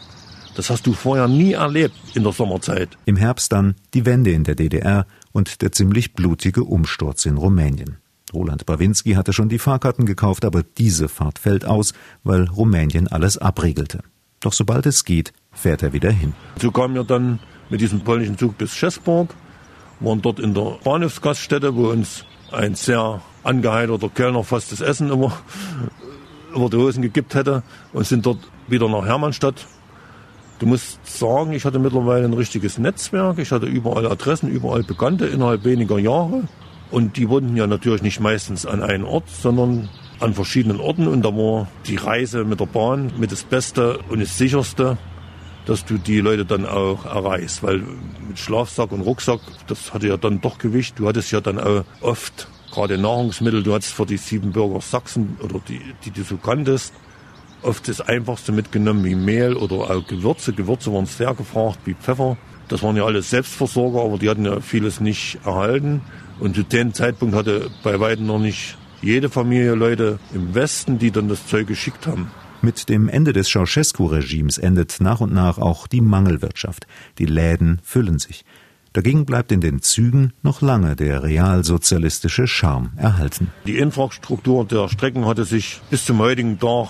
Das 0.57 0.71
hast 0.71 0.87
du 0.87 0.93
vorher 0.93 1.27
nie 1.27 1.53
erlebt 1.53 1.93
in 2.15 2.23
der 2.23 2.33
Sommerzeit. 2.33 2.97
Im 3.05 3.15
Herbst 3.15 3.51
dann 3.51 3.75
die 3.93 4.07
Wende 4.07 4.31
in 4.31 4.43
der 4.43 4.55
DDR 4.55 5.05
und 5.31 5.61
der 5.61 5.71
ziemlich 5.71 6.15
blutige 6.15 6.63
Umsturz 6.63 7.27
in 7.27 7.37
Rumänien. 7.37 7.97
Roland 8.33 8.65
Bawinski 8.65 9.13
hatte 9.13 9.33
schon 9.33 9.49
die 9.49 9.59
Fahrkarten 9.59 10.07
gekauft, 10.07 10.43
aber 10.45 10.63
diese 10.63 11.09
Fahrt 11.09 11.37
fällt 11.37 11.63
aus, 11.63 11.93
weil 12.23 12.45
Rumänien 12.45 13.07
alles 13.07 13.37
abriegelte. 13.37 13.99
Doch 14.39 14.51
sobald 14.51 14.87
es 14.87 15.05
geht, 15.05 15.31
fährt 15.51 15.83
er 15.83 15.93
wieder 15.93 16.09
hin. 16.09 16.33
So 16.59 16.71
kamen 16.71 16.95
wir 16.95 17.03
dann 17.03 17.39
mit 17.69 17.79
diesem 17.79 18.01
polnischen 18.01 18.39
Zug 18.39 18.57
bis 18.57 18.73
Schesburg, 18.75 19.35
waren 19.99 20.23
dort 20.23 20.39
in 20.39 20.55
der 20.55 20.79
Bahnhofsgaststätte, 20.83 21.75
wo 21.75 21.89
uns 21.89 22.25
ein 22.51 22.73
sehr 22.73 23.21
angeheiterter 23.43 24.09
Kellner 24.09 24.43
fast 24.43 24.71
das 24.71 24.81
Essen 24.81 25.11
immer 25.11 25.37
über 26.55 26.67
die 26.67 26.77
Hosen 26.77 27.03
gekippt 27.03 27.35
hätte 27.35 27.61
und 27.93 28.07
sind 28.07 28.25
dort 28.25 28.39
wieder 28.67 28.89
nach 28.89 29.05
Hermannstadt 29.05 29.67
Du 30.59 30.65
musst 30.65 31.05
sagen, 31.05 31.51
ich 31.51 31.65
hatte 31.65 31.77
mittlerweile 31.77 32.25
ein 32.25 32.33
richtiges 32.33 32.79
Netzwerk. 32.79 33.37
Ich 33.37 33.51
hatte 33.51 33.67
überall 33.67 34.07
Adressen, 34.07 34.49
überall 34.49 34.83
Bekannte 34.83 35.27
innerhalb 35.27 35.63
weniger 35.65 35.99
Jahre. 35.99 36.43
Und 36.89 37.17
die 37.17 37.29
wohnten 37.29 37.55
ja 37.55 37.67
natürlich 37.67 38.01
nicht 38.01 38.19
meistens 38.19 38.65
an 38.65 38.81
einem 38.81 39.05
Ort, 39.05 39.29
sondern 39.29 39.89
an 40.19 40.33
verschiedenen 40.33 40.79
Orten. 40.79 41.07
Und 41.07 41.23
da 41.23 41.29
war 41.29 41.67
die 41.85 41.97
Reise 41.97 42.43
mit 42.43 42.59
der 42.59 42.65
Bahn 42.65 43.11
mit 43.17 43.31
das 43.31 43.43
Beste 43.43 43.99
und 44.09 44.19
das 44.19 44.37
Sicherste, 44.37 44.97
dass 45.67 45.85
du 45.85 45.99
die 45.99 46.21
Leute 46.21 46.45
dann 46.45 46.65
auch 46.65 47.05
erreichst. 47.05 47.61
Weil 47.61 47.83
mit 48.27 48.39
Schlafsack 48.39 48.91
und 48.91 49.01
Rucksack, 49.01 49.41
das 49.67 49.93
hatte 49.93 50.07
ja 50.07 50.17
dann 50.17 50.41
doch 50.41 50.57
Gewicht. 50.57 50.97
Du 50.97 51.07
hattest 51.07 51.31
ja 51.31 51.39
dann 51.39 51.59
auch 51.59 51.83
oft 52.01 52.47
gerade 52.71 52.97
Nahrungsmittel. 52.97 53.61
Du 53.61 53.75
hattest 53.75 53.93
für 53.93 54.07
die 54.07 54.17
sieben 54.17 54.53
Bürger 54.53 54.81
Sachsen 54.81 55.37
oder 55.43 55.59
die, 55.67 55.81
die 56.03 56.11
du 56.11 56.23
so 56.23 56.37
kanntest, 56.37 56.93
oft 57.61 57.87
das 57.87 58.01
Einfachste 58.01 58.51
mitgenommen 58.51 59.03
wie 59.03 59.15
Mehl 59.15 59.53
oder 59.53 59.75
auch 59.75 60.07
Gewürze. 60.07 60.53
Gewürze 60.53 60.93
waren 60.93 61.05
sehr 61.05 61.33
gefragt 61.33 61.79
wie 61.85 61.93
Pfeffer. 61.93 62.37
Das 62.67 62.83
waren 62.83 62.97
ja 62.97 63.05
alles 63.05 63.29
Selbstversorger, 63.29 64.01
aber 64.01 64.17
die 64.17 64.29
hatten 64.29 64.45
ja 64.45 64.59
vieles 64.59 64.99
nicht 64.99 65.39
erhalten. 65.45 66.01
Und 66.39 66.55
zu 66.55 66.63
dem 66.63 66.93
Zeitpunkt 66.93 67.35
hatte 67.35 67.69
bei 67.83 67.99
weitem 67.99 68.27
noch 68.27 68.39
nicht 68.39 68.77
jede 69.01 69.29
Familie 69.29 69.75
Leute 69.75 70.19
im 70.33 70.53
Westen, 70.53 70.99
die 70.99 71.11
dann 71.11 71.29
das 71.29 71.47
Zeug 71.47 71.67
geschickt 71.67 72.07
haben. 72.07 72.31
Mit 72.61 72.89
dem 72.89 73.07
Ende 73.07 73.33
des 73.33 73.49
Ceausescu-Regimes 73.49 74.57
endet 74.57 74.97
nach 74.99 75.21
und 75.21 75.33
nach 75.33 75.59
auch 75.59 75.87
die 75.87 76.01
Mangelwirtschaft. 76.01 76.87
Die 77.19 77.25
Läden 77.25 77.79
füllen 77.83 78.17
sich. 78.19 78.43
Dagegen 78.93 79.25
bleibt 79.25 79.51
in 79.51 79.61
den 79.61 79.83
Zügen 79.83 80.33
noch 80.41 80.61
lange 80.61 80.95
der 80.95 81.21
realsozialistische 81.21 82.47
Charme 82.47 82.93
erhalten. 82.97 83.51
Die 83.67 83.77
Infrastruktur 83.77 84.65
der 84.65 84.89
Strecken 84.89 85.27
hatte 85.27 85.45
sich 85.45 85.81
bis 85.91 86.05
zum 86.05 86.17
heutigen 86.17 86.57
Tag 86.57 86.89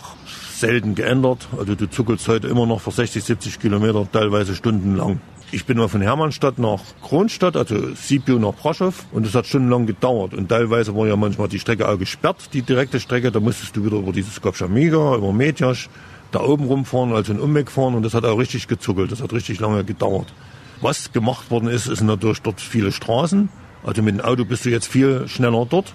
selten 0.59 0.95
geändert. 0.95 1.47
Also 1.57 1.75
du 1.75 1.89
zuckelst 1.89 2.27
heute 2.27 2.47
immer 2.47 2.65
noch 2.65 2.81
für 2.81 2.91
60, 2.91 3.23
70 3.23 3.59
Kilometer, 3.59 4.07
teilweise 4.11 4.55
stundenlang. 4.55 5.19
Ich 5.51 5.65
bin 5.65 5.77
mal 5.77 5.87
von 5.87 6.01
Hermannstadt 6.01 6.59
nach 6.59 6.81
Kronstadt, 7.01 7.55
also 7.55 7.93
Sibiu 7.95 8.37
nach 8.37 8.53
Braschow 8.53 9.05
und 9.13 9.25
das 9.25 9.33
hat 9.33 9.45
stundenlang 9.45 9.85
gedauert. 9.85 10.33
Und 10.33 10.49
teilweise 10.49 10.95
war 10.95 11.07
ja 11.07 11.15
manchmal 11.15 11.47
die 11.47 11.59
Strecke 11.59 11.87
auch 11.87 11.97
gesperrt, 11.97 12.49
die 12.51 12.63
direkte 12.63 12.99
Strecke. 12.99 13.31
Da 13.31 13.39
musstest 13.39 13.75
du 13.77 13.85
wieder 13.85 13.97
über 13.97 14.11
dieses 14.11 14.41
Kopschamiga, 14.41 15.15
über 15.15 15.31
Medjasch, 15.31 15.89
da 16.31 16.41
oben 16.41 16.65
rumfahren, 16.65 17.13
also 17.13 17.31
einen 17.31 17.41
Umweg 17.41 17.71
fahren 17.71 17.95
und 17.95 18.03
das 18.03 18.13
hat 18.13 18.25
auch 18.25 18.37
richtig 18.37 18.67
gezuckelt. 18.67 19.11
Das 19.11 19.21
hat 19.21 19.31
richtig 19.31 19.59
lange 19.61 19.85
gedauert. 19.85 20.33
Was 20.81 21.13
gemacht 21.13 21.49
worden 21.49 21.69
ist, 21.69 21.87
ist 21.87 22.01
natürlich 22.01 22.41
dort 22.41 22.59
viele 22.59 22.91
Straßen. 22.91 23.47
Also 23.83 24.01
mit 24.01 24.15
dem 24.19 24.25
Auto 24.25 24.43
bist 24.43 24.65
du 24.65 24.69
jetzt 24.69 24.87
viel 24.87 25.27
schneller 25.29 25.65
dort. 25.69 25.93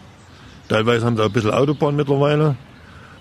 Teilweise 0.69 1.05
haben 1.05 1.17
sie 1.17 1.23
auch 1.23 1.27
ein 1.27 1.33
bisschen 1.33 1.51
Autobahn 1.51 1.95
mittlerweile. 1.95 2.57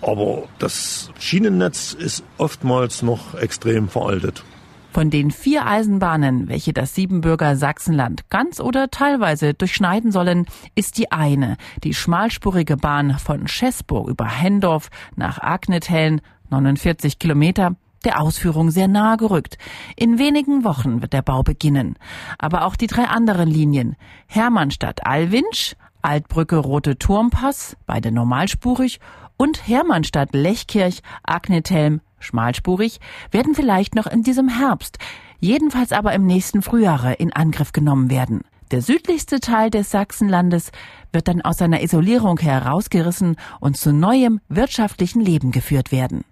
Aber 0.02 0.44
das 0.58 1.10
Schienennetz 1.18 1.92
ist 1.92 2.24
oftmals 2.36 3.02
noch 3.02 3.34
extrem 3.34 3.88
veraltet. 3.88 4.44
Von 4.92 5.08
den 5.08 5.30
vier 5.30 5.64
Eisenbahnen, 5.66 6.48
welche 6.48 6.74
das 6.74 6.94
Siebenbürger 6.94 7.56
Sachsenland 7.56 8.28
ganz 8.28 8.60
oder 8.60 8.90
teilweise 8.90 9.54
durchschneiden 9.54 10.12
sollen, 10.12 10.44
ist 10.74 10.98
die 10.98 11.10
eine, 11.10 11.56
die 11.82 11.94
schmalspurige 11.94 12.76
Bahn 12.76 13.18
von 13.18 13.48
Schäßburg 13.48 14.08
über 14.10 14.26
Hendorf 14.26 14.90
nach 15.16 15.40
Agnethellen, 15.40 16.20
49 16.50 17.18
Kilometer, 17.18 17.74
der 18.04 18.20
Ausführung 18.20 18.70
sehr 18.70 18.88
nahe 18.88 19.16
gerückt. 19.16 19.56
In 19.96 20.18
wenigen 20.18 20.64
Wochen 20.64 21.00
wird 21.00 21.14
der 21.14 21.22
Bau 21.22 21.42
beginnen. 21.42 21.96
Aber 22.38 22.66
auch 22.66 22.76
die 22.76 22.86
drei 22.86 23.04
anderen 23.04 23.48
Linien 23.48 23.96
Hermannstadt-Alwinsch, 24.26 25.74
Altbrücke 26.02 26.56
Rote 26.56 26.98
Turmpass, 26.98 27.76
beide 27.86 28.12
normalspurig 28.12 29.00
und 29.36 29.66
Hermannstadt 29.66 30.34
Lechkirch, 30.34 31.00
Agnethelm, 31.22 32.00
schmalspurig, 32.18 33.00
werden 33.30 33.54
vielleicht 33.54 33.94
noch 33.94 34.06
in 34.06 34.22
diesem 34.22 34.48
Herbst, 34.48 34.98
jedenfalls 35.38 35.92
aber 35.92 36.12
im 36.12 36.26
nächsten 36.26 36.62
Frühjahr 36.62 37.18
in 37.18 37.32
Angriff 37.32 37.72
genommen 37.72 38.10
werden. 38.10 38.42
Der 38.72 38.82
südlichste 38.82 39.40
Teil 39.40 39.70
des 39.70 39.90
Sachsenlandes 39.90 40.72
wird 41.12 41.28
dann 41.28 41.42
aus 41.42 41.58
seiner 41.58 41.82
Isolierung 41.82 42.38
herausgerissen 42.38 43.36
und 43.60 43.76
zu 43.76 43.92
neuem 43.92 44.40
wirtschaftlichen 44.48 45.20
Leben 45.20 45.52
geführt 45.52 45.92
werden. 45.92 46.24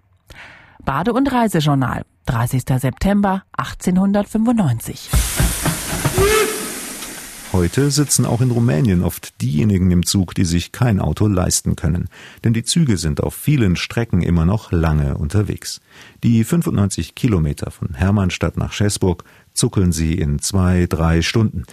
Bade- 0.83 1.13
und 1.13 1.31
Reisejournal, 1.31 2.03
30. 2.25 2.63
September 2.79 3.43
1895. 3.57 5.20
Heute 7.53 7.91
sitzen 7.91 8.25
auch 8.25 8.39
in 8.39 8.49
Rumänien 8.49 9.03
oft 9.03 9.41
diejenigen 9.41 9.91
im 9.91 10.05
Zug, 10.05 10.33
die 10.33 10.45
sich 10.45 10.71
kein 10.71 11.01
Auto 11.01 11.27
leisten 11.27 11.75
können. 11.75 12.07
Denn 12.45 12.53
die 12.53 12.63
Züge 12.63 12.95
sind 12.95 13.21
auf 13.21 13.35
vielen 13.35 13.75
Strecken 13.75 14.21
immer 14.21 14.45
noch 14.45 14.71
lange 14.71 15.17
unterwegs. 15.17 15.81
Die 16.23 16.45
95 16.45 17.13
Kilometer 17.13 17.69
von 17.69 17.93
Hermannstadt 17.93 18.55
nach 18.55 18.71
Schäßburg 18.71 19.25
zuckeln 19.53 19.91
sie 19.91 20.13
in 20.13 20.39
zwei, 20.39 20.85
drei 20.87 21.21
Stunden. 21.21 21.63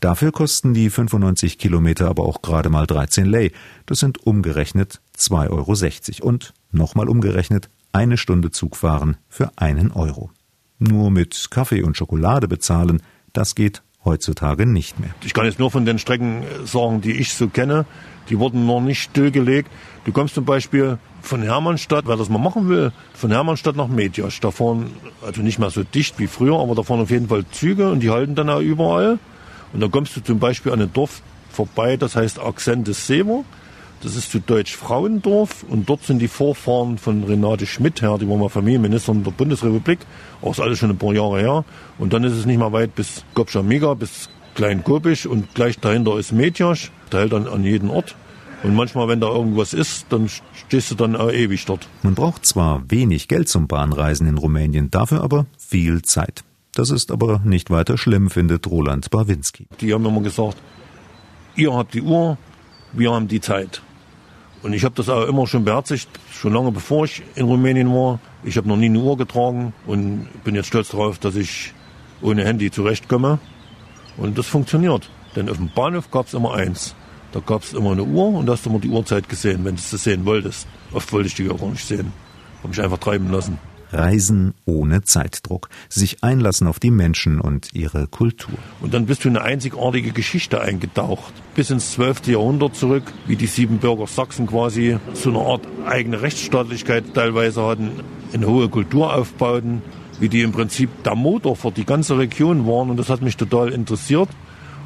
Dafür 0.00 0.32
kosten 0.32 0.72
die 0.72 0.88
95 0.88 1.58
Kilometer 1.58 2.08
aber 2.08 2.24
auch 2.24 2.40
gerade 2.40 2.70
mal 2.70 2.86
13 2.86 3.26
Lei. 3.26 3.52
Das 3.84 4.00
sind 4.00 4.26
umgerechnet 4.26 5.02
2,60 5.18 6.22
Euro. 6.22 6.28
Und 6.28 6.54
nochmal 6.72 7.10
umgerechnet 7.10 7.68
eine 7.92 8.16
Stunde 8.16 8.52
Zugfahren 8.52 9.18
für 9.28 9.50
einen 9.56 9.92
Euro. 9.92 10.30
Nur 10.78 11.10
mit 11.10 11.50
Kaffee 11.50 11.82
und 11.82 11.94
Schokolade 11.94 12.48
bezahlen, 12.48 13.02
das 13.34 13.54
geht 13.54 13.82
heutzutage 14.06 14.64
nicht 14.64 14.98
mehr. 14.98 15.10
Ich 15.22 15.34
kann 15.34 15.44
jetzt 15.44 15.58
nur 15.58 15.70
von 15.70 15.84
den 15.84 15.98
Strecken 15.98 16.44
sagen, 16.64 17.02
die 17.02 17.12
ich 17.12 17.34
so 17.34 17.48
kenne. 17.48 17.84
Die 18.30 18.38
wurden 18.38 18.66
noch 18.66 18.80
nicht 18.80 19.02
stillgelegt. 19.02 19.70
Du 20.04 20.12
kommst 20.12 20.34
zum 20.34 20.44
Beispiel 20.44 20.98
von 21.20 21.42
Hermannstadt, 21.42 22.06
wer 22.06 22.16
das 22.16 22.28
mal 22.28 22.38
machen 22.38 22.68
will, 22.68 22.92
von 23.14 23.30
Hermannstadt 23.30 23.76
nach 23.76 23.88
Medjasch. 23.88 24.40
Da 24.40 24.50
fahren, 24.50 24.90
also 25.22 25.42
nicht 25.42 25.58
mehr 25.58 25.70
so 25.70 25.82
dicht 25.82 26.18
wie 26.18 26.26
früher, 26.26 26.58
aber 26.58 26.74
da 26.74 26.82
fahren 26.82 27.00
auf 27.00 27.10
jeden 27.10 27.28
Fall 27.28 27.44
Züge 27.50 27.90
und 27.90 28.00
die 28.00 28.10
halten 28.10 28.34
dann 28.34 28.48
auch 28.48 28.60
überall. 28.60 29.18
Und 29.72 29.80
dann 29.80 29.90
kommst 29.90 30.16
du 30.16 30.22
zum 30.22 30.38
Beispiel 30.38 30.72
an 30.72 30.80
ein 30.80 30.92
Dorf 30.92 31.22
vorbei, 31.50 31.96
das 31.96 32.16
heißt 32.16 32.40
Akzent 32.40 32.88
des 32.88 33.06
Sever. 33.06 33.44
Das 34.06 34.14
ist 34.14 34.30
zu 34.30 34.38
Deutsch 34.38 34.76
Frauendorf 34.76 35.64
und 35.68 35.88
dort 35.88 36.04
sind 36.04 36.20
die 36.20 36.28
Vorfahren 36.28 36.96
von 36.96 37.24
Renate 37.24 37.66
Schmidt 37.66 38.02
her, 38.02 38.18
die 38.20 38.28
war 38.28 38.36
mal 38.36 38.48
Familienministerin 38.48 39.24
der 39.24 39.32
Bundesrepublik. 39.32 39.98
Auch 40.42 40.52
ist 40.52 40.60
alles 40.60 40.78
schon 40.78 40.90
ein 40.90 40.96
paar 40.96 41.12
Jahre 41.12 41.40
her. 41.40 41.64
Und 41.98 42.12
dann 42.12 42.22
ist 42.22 42.34
es 42.34 42.46
nicht 42.46 42.58
mehr 42.58 42.72
weit 42.72 42.94
bis 42.94 43.24
Gopschamiga, 43.34 43.94
bis 43.94 44.28
Klein 44.54 44.84
Kopisch 44.84 45.26
und 45.26 45.56
gleich 45.56 45.80
dahinter 45.80 46.20
ist 46.20 46.30
Medjasch. 46.30 46.92
Der 47.10 47.18
hält 47.18 47.32
dann 47.32 47.48
an 47.48 47.64
jeden 47.64 47.90
Ort. 47.90 48.14
Und 48.62 48.76
manchmal, 48.76 49.08
wenn 49.08 49.18
da 49.18 49.26
irgendwas 49.26 49.74
ist, 49.74 50.06
dann 50.10 50.30
stehst 50.54 50.92
du 50.92 50.94
dann 50.94 51.16
auch 51.16 51.32
ewig 51.32 51.64
dort. 51.64 51.88
Man 52.04 52.14
braucht 52.14 52.46
zwar 52.46 52.84
wenig 52.88 53.26
Geld 53.26 53.48
zum 53.48 53.66
Bahnreisen 53.66 54.28
in 54.28 54.38
Rumänien, 54.38 54.88
dafür 54.88 55.24
aber 55.24 55.46
viel 55.58 56.02
Zeit. 56.02 56.44
Das 56.74 56.90
ist 56.90 57.10
aber 57.10 57.40
nicht 57.44 57.70
weiter 57.70 57.98
schlimm, 57.98 58.30
findet 58.30 58.68
Roland 58.68 59.10
Barwinski. 59.10 59.66
Die 59.80 59.92
haben 59.92 60.06
immer 60.06 60.20
gesagt, 60.20 60.58
ihr 61.56 61.74
habt 61.74 61.92
die 61.92 62.02
Uhr, 62.02 62.38
wir 62.92 63.12
haben 63.12 63.26
die 63.26 63.40
Zeit. 63.40 63.82
Und 64.62 64.72
ich 64.72 64.84
habe 64.84 64.94
das 64.94 65.08
auch 65.08 65.26
immer 65.26 65.46
schon 65.46 65.64
beherzigt, 65.64 66.08
schon 66.32 66.52
lange 66.52 66.72
bevor 66.72 67.04
ich 67.04 67.22
in 67.34 67.44
Rumänien 67.46 67.92
war. 67.92 68.18
Ich 68.42 68.56
habe 68.56 68.68
noch 68.68 68.76
nie 68.76 68.86
eine 68.86 68.98
Uhr 68.98 69.16
getragen 69.16 69.72
und 69.86 70.28
bin 70.44 70.54
jetzt 70.54 70.68
stolz 70.68 70.88
darauf, 70.88 71.18
dass 71.18 71.36
ich 71.36 71.72
ohne 72.22 72.44
Handy 72.44 72.70
zurechtkomme. 72.70 73.38
Und 74.16 74.38
das 74.38 74.46
funktioniert. 74.46 75.10
Denn 75.36 75.50
auf 75.50 75.58
dem 75.58 75.70
Bahnhof 75.74 76.10
gab 76.10 76.26
es 76.26 76.34
immer 76.34 76.54
eins. 76.54 76.94
Da 77.32 77.40
gab 77.40 77.62
es 77.62 77.74
immer 77.74 77.92
eine 77.92 78.04
Uhr 78.04 78.28
und 78.28 78.46
da 78.46 78.52
hast 78.52 78.64
du 78.64 78.70
immer 78.70 78.78
die 78.78 78.88
Uhrzeit 78.88 79.28
gesehen, 79.28 79.64
wenn 79.64 79.76
du 79.76 79.80
es 79.80 79.90
sehen 79.90 80.24
wolltest. 80.24 80.66
Oft 80.92 81.12
wollte 81.12 81.28
ich 81.28 81.34
die 81.34 81.50
auch 81.50 81.60
nicht 81.60 81.86
sehen. 81.86 82.12
Habe 82.58 82.68
mich 82.68 82.80
einfach 82.80 82.98
treiben 82.98 83.30
lassen. 83.30 83.58
Reisen 83.92 84.54
ohne 84.64 85.02
Zeitdruck, 85.02 85.68
sich 85.88 86.22
einlassen 86.22 86.66
auf 86.66 86.80
die 86.80 86.90
Menschen 86.90 87.40
und 87.40 87.74
ihre 87.74 88.06
Kultur. 88.06 88.58
Und 88.80 88.94
dann 88.94 89.06
bist 89.06 89.24
du 89.24 89.28
in 89.28 89.36
eine 89.36 89.44
einzigartige 89.44 90.12
Geschichte 90.12 90.60
eingetaucht. 90.60 91.32
Bis 91.54 91.70
ins 91.70 91.92
12. 91.92 92.28
Jahrhundert 92.28 92.76
zurück, 92.76 93.04
wie 93.26 93.36
die 93.36 93.46
Siebenbürger 93.46 94.06
Sachsen 94.06 94.46
quasi 94.46 94.98
so 95.14 95.30
eine 95.30 95.40
Art 95.40 95.62
eigene 95.86 96.22
Rechtsstaatlichkeit 96.22 97.14
teilweise 97.14 97.62
hatten, 97.64 97.90
eine 98.32 98.46
hohe 98.46 98.68
Kultur 98.68 99.14
aufbauten, 99.14 99.82
wie 100.18 100.28
die 100.28 100.42
im 100.42 100.52
Prinzip 100.52 100.90
der 101.04 101.14
Motor 101.14 101.56
für 101.56 101.70
die 101.70 101.84
ganze 101.84 102.18
Region 102.18 102.66
waren. 102.66 102.90
Und 102.90 102.96
das 102.98 103.10
hat 103.10 103.22
mich 103.22 103.36
total 103.36 103.70
interessiert. 103.70 104.28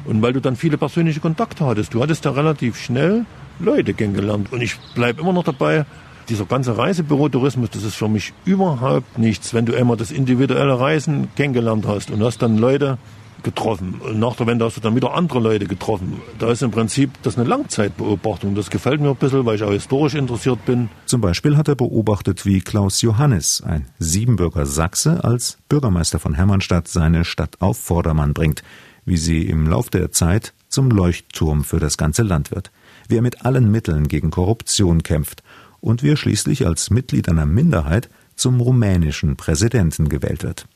Und 0.05 0.21
weil 0.21 0.33
du 0.33 0.41
dann 0.41 0.55
viele 0.55 0.77
persönliche 0.77 1.19
Kontakte 1.19 1.65
hattest, 1.65 1.93
du 1.93 2.01
hattest 2.01 2.25
ja 2.25 2.31
relativ 2.31 2.77
schnell 2.77 3.25
Leute 3.59 3.93
kennengelernt. 3.93 4.51
Und 4.51 4.61
ich 4.61 4.77
bleibe 4.95 5.21
immer 5.21 5.33
noch 5.33 5.43
dabei, 5.43 5.85
dieser 6.29 6.45
ganze 6.45 6.77
Reisebürotourismus, 6.77 7.69
das 7.69 7.83
ist 7.83 7.95
für 7.95 8.07
mich 8.07 8.33
überhaupt 8.45 9.17
nichts. 9.17 9.53
Wenn 9.53 9.65
du 9.65 9.75
einmal 9.75 9.97
das 9.97 10.11
individuelle 10.11 10.79
Reisen 10.79 11.29
kennengelernt 11.35 11.85
hast 11.87 12.11
und 12.11 12.23
hast 12.23 12.41
dann 12.41 12.57
Leute 12.57 12.97
getroffen 13.43 13.95
und 14.01 14.19
nach 14.19 14.35
der 14.35 14.47
Wende 14.47 14.65
hast 14.65 14.77
du 14.77 14.81
dann 14.81 14.95
wieder 14.95 15.13
andere 15.13 15.39
Leute 15.39 15.65
getroffen. 15.65 16.21
Da 16.39 16.51
ist 16.51 16.61
im 16.61 16.71
Prinzip 16.71 17.11
das 17.23 17.37
eine 17.37 17.47
Langzeitbeobachtung. 17.47 18.55
Das 18.55 18.69
gefällt 18.69 19.01
mir 19.01 19.09
ein 19.09 19.15
bisschen, 19.15 19.45
weil 19.45 19.55
ich 19.55 19.63
auch 19.63 19.71
historisch 19.71 20.15
interessiert 20.15 20.63
bin. 20.65 20.89
Zum 21.05 21.21
Beispiel 21.21 21.57
hat 21.57 21.67
er 21.67 21.75
beobachtet, 21.75 22.45
wie 22.45 22.61
Klaus 22.61 23.01
Johannes, 23.01 23.63
ein 23.65 23.87
Siebenbürger 23.99 24.65
Sachse, 24.65 25.23
als 25.23 25.57
Bürgermeister 25.69 26.19
von 26.19 26.35
Hermannstadt 26.35 26.87
seine 26.87 27.25
Stadt 27.25 27.57
auf 27.59 27.77
Vordermann 27.77 28.33
bringt, 28.33 28.63
wie 29.05 29.17
sie 29.17 29.47
im 29.47 29.67
Lauf 29.67 29.89
der 29.89 30.11
Zeit 30.11 30.53
zum 30.69 30.89
Leuchtturm 30.89 31.63
für 31.63 31.79
das 31.79 31.97
ganze 31.97 32.23
Land 32.23 32.51
wird, 32.51 32.71
wie 33.07 33.17
er 33.17 33.21
mit 33.21 33.45
allen 33.45 33.69
Mitteln 33.71 34.07
gegen 34.07 34.31
Korruption 34.31 35.03
kämpft 35.03 35.43
und 35.81 36.03
wie 36.03 36.11
er 36.11 36.17
schließlich 36.17 36.65
als 36.65 36.89
Mitglied 36.89 37.27
einer 37.27 37.45
Minderheit 37.45 38.09
zum 38.35 38.61
rumänischen 38.61 39.35
Präsidenten 39.35 40.07
gewählt 40.07 40.43
wird. 40.43 40.67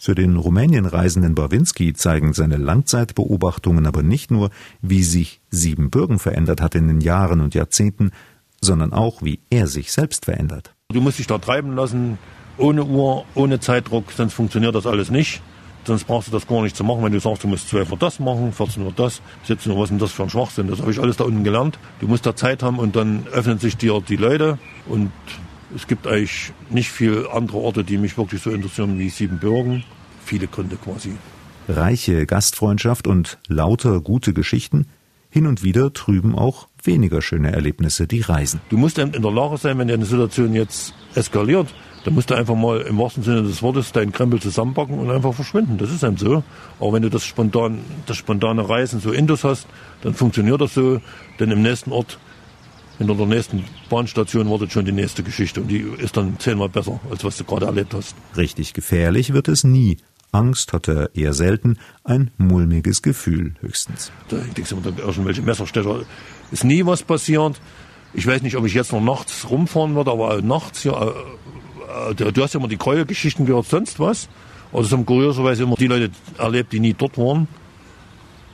Für 0.00 0.14
den 0.14 0.36
Rumänien 0.36 0.86
reisenden 0.86 1.34
Bawinski 1.34 1.92
zeigen 1.92 2.32
seine 2.32 2.56
Langzeitbeobachtungen 2.56 3.86
aber 3.86 4.02
nicht 4.02 4.30
nur, 4.30 4.50
wie 4.80 5.02
sich 5.02 5.40
Siebenbürgen 5.50 6.20
verändert 6.20 6.60
hat 6.60 6.76
in 6.76 6.86
den 6.86 7.00
Jahren 7.00 7.40
und 7.40 7.54
Jahrzehnten, 7.54 8.12
sondern 8.60 8.92
auch, 8.92 9.22
wie 9.22 9.40
er 9.50 9.66
sich 9.66 9.90
selbst 9.90 10.26
verändert. 10.26 10.74
Du 10.92 11.00
musst 11.00 11.18
dich 11.18 11.26
da 11.26 11.38
treiben 11.38 11.74
lassen, 11.74 12.18
ohne 12.58 12.84
Uhr, 12.84 13.24
ohne 13.34 13.58
Zeitdruck, 13.58 14.12
sonst 14.12 14.34
funktioniert 14.34 14.74
das 14.74 14.86
alles 14.86 15.10
nicht. 15.10 15.42
Sonst 15.88 16.04
brauchst 16.04 16.28
du 16.28 16.32
das 16.32 16.46
gar 16.46 16.60
nicht 16.60 16.76
zu 16.76 16.84
machen, 16.84 17.02
wenn 17.02 17.12
du 17.12 17.18
sagst, 17.18 17.44
du 17.44 17.48
musst 17.48 17.70
12 17.70 17.92
Uhr 17.92 17.96
das 17.96 18.20
machen, 18.20 18.52
14 18.52 18.82
Uhr 18.82 18.92
das, 18.94 19.22
17 19.44 19.72
Uhr, 19.72 19.78
was 19.78 19.84
ist 19.84 19.90
denn 19.92 19.98
das 19.98 20.12
für 20.12 20.22
ein 20.22 20.28
Schwachsinn? 20.28 20.68
Das 20.68 20.82
habe 20.82 20.90
ich 20.90 21.00
alles 21.00 21.16
da 21.16 21.24
unten 21.24 21.44
gelernt. 21.44 21.78
Du 22.00 22.06
musst 22.06 22.26
da 22.26 22.36
Zeit 22.36 22.62
haben 22.62 22.78
und 22.78 22.94
dann 22.94 23.26
öffnen 23.32 23.58
sich 23.58 23.78
dir 23.78 23.98
die 24.06 24.16
Leute 24.16 24.58
und 24.86 25.10
es 25.74 25.86
gibt 25.86 26.06
eigentlich 26.06 26.52
nicht 26.68 26.90
viele 26.90 27.32
andere 27.32 27.56
Orte, 27.56 27.84
die 27.84 27.96
mich 27.96 28.18
wirklich 28.18 28.42
so 28.42 28.50
interessieren 28.50 28.98
wie 28.98 29.08
Siebenbürgen. 29.08 29.82
Viele 30.26 30.46
Gründe 30.46 30.76
quasi. 30.76 31.14
Reiche 31.70 32.26
Gastfreundschaft 32.26 33.06
und 33.06 33.38
lauter 33.48 34.02
gute 34.02 34.34
Geschichten, 34.34 34.88
hin 35.30 35.46
und 35.46 35.62
wieder 35.62 35.94
trüben 35.94 36.34
auch 36.34 36.68
weniger 36.82 37.22
schöne 37.22 37.52
Erlebnisse 37.52 38.06
die 38.06 38.20
Reisen. 38.20 38.60
Du 38.68 38.76
musst 38.76 38.98
in 38.98 39.12
der 39.12 39.32
Lage 39.32 39.56
sein, 39.56 39.78
wenn 39.78 39.90
eine 39.90 40.04
Situation 40.04 40.52
jetzt 40.52 40.92
eskaliert, 41.14 41.74
da 42.08 42.14
musst 42.14 42.30
du 42.30 42.34
einfach 42.34 42.54
mal 42.54 42.80
im 42.80 42.96
wahrsten 42.96 43.22
Sinne 43.22 43.42
des 43.42 43.62
Wortes 43.62 43.92
deinen 43.92 44.12
Krempel 44.12 44.40
zusammenpacken 44.40 44.98
und 44.98 45.10
einfach 45.10 45.34
verschwinden. 45.34 45.76
Das 45.76 45.90
ist 45.90 46.02
eben 46.02 46.16
so. 46.16 46.42
Aber 46.80 46.94
wenn 46.94 47.02
du 47.02 47.10
das 47.10 47.22
spontan, 47.22 47.80
das 48.06 48.16
spontane 48.16 48.66
Reisen 48.66 48.98
so 48.98 49.12
intus 49.12 49.44
hast, 49.44 49.66
dann 50.00 50.14
funktioniert 50.14 50.58
das 50.58 50.72
so. 50.72 51.02
Denn 51.38 51.50
im 51.50 51.60
nächsten 51.60 51.92
Ort, 51.92 52.18
hinter 52.96 53.14
der 53.14 53.26
nächsten 53.26 53.62
Bahnstation 53.90 54.48
wartet 54.48 54.72
schon 54.72 54.86
die 54.86 54.92
nächste 54.92 55.22
Geschichte 55.22 55.60
und 55.60 55.68
die 55.68 55.80
ist 55.80 56.16
dann 56.16 56.38
zehnmal 56.38 56.70
besser, 56.70 56.98
als 57.10 57.24
was 57.24 57.36
du 57.36 57.44
gerade 57.44 57.66
erlebt 57.66 57.92
hast. 57.92 58.16
Richtig 58.38 58.72
gefährlich 58.72 59.34
wird 59.34 59.48
es 59.48 59.62
nie. 59.62 59.98
Angst 60.32 60.72
hat 60.72 60.88
er 60.88 61.14
eher 61.14 61.34
selten, 61.34 61.76
ein 62.04 62.30
mulmiges 62.38 63.02
Gefühl 63.02 63.54
höchstens. 63.60 64.12
Da 64.28 64.38
denkst 64.38 64.70
du 64.70 64.76
immer, 64.76 64.90
da 64.90 65.02
irgendwelche 65.02 65.42
Messerstecher. 65.42 66.00
Ist 66.52 66.64
nie 66.64 66.86
was 66.86 67.02
passiert. 67.02 67.60
Ich 68.14 68.26
weiß 68.26 68.40
nicht, 68.40 68.56
ob 68.56 68.64
ich 68.64 68.72
jetzt 68.72 68.92
noch 68.92 69.02
nachts 69.02 69.50
rumfahren 69.50 69.94
würde, 69.94 70.10
aber 70.10 70.40
nachts 70.40 70.84
ja, 70.84 71.08
äh, 71.08 71.12
du 72.14 72.42
hast 72.42 72.54
ja 72.54 72.60
immer 72.60 72.68
die 72.68 72.78
Gräuelgeschichten 72.78 73.46
gehört, 73.46 73.66
sonst 73.66 74.00
was. 74.00 74.28
Also 74.72 74.96
haben 74.96 75.06
kurioserweise 75.06 75.62
immer 75.62 75.76
die 75.76 75.86
Leute 75.86 76.10
erlebt, 76.36 76.72
die 76.72 76.80
nie 76.80 76.94
dort 76.94 77.16
waren. 77.16 77.48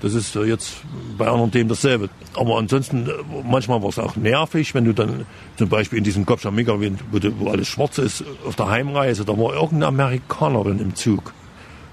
Das 0.00 0.12
ist 0.12 0.34
jetzt 0.34 0.82
bei 1.16 1.26
anderen 1.26 1.50
Themen 1.50 1.68
dasselbe. 1.68 2.10
Aber 2.34 2.58
ansonsten, 2.58 3.08
äh, 3.08 3.12
manchmal 3.42 3.82
war 3.82 3.88
es 3.88 3.98
auch 3.98 4.16
nervig, 4.16 4.74
wenn 4.74 4.84
du 4.84 4.92
dann 4.92 5.24
zum 5.56 5.68
Beispiel 5.68 5.98
in 5.98 6.04
diesem 6.04 6.26
Kopfschamiga, 6.26 6.74
wo, 6.78 7.20
wo 7.38 7.50
alles 7.50 7.68
schwarz 7.68 7.98
ist, 7.98 8.22
auf 8.46 8.54
der 8.54 8.68
Heimreise, 8.68 9.24
da 9.24 9.32
war 9.32 9.54
irgendeine 9.54 9.86
Amerikanerin 9.86 10.78
im 10.78 10.94
Zug. 10.94 11.32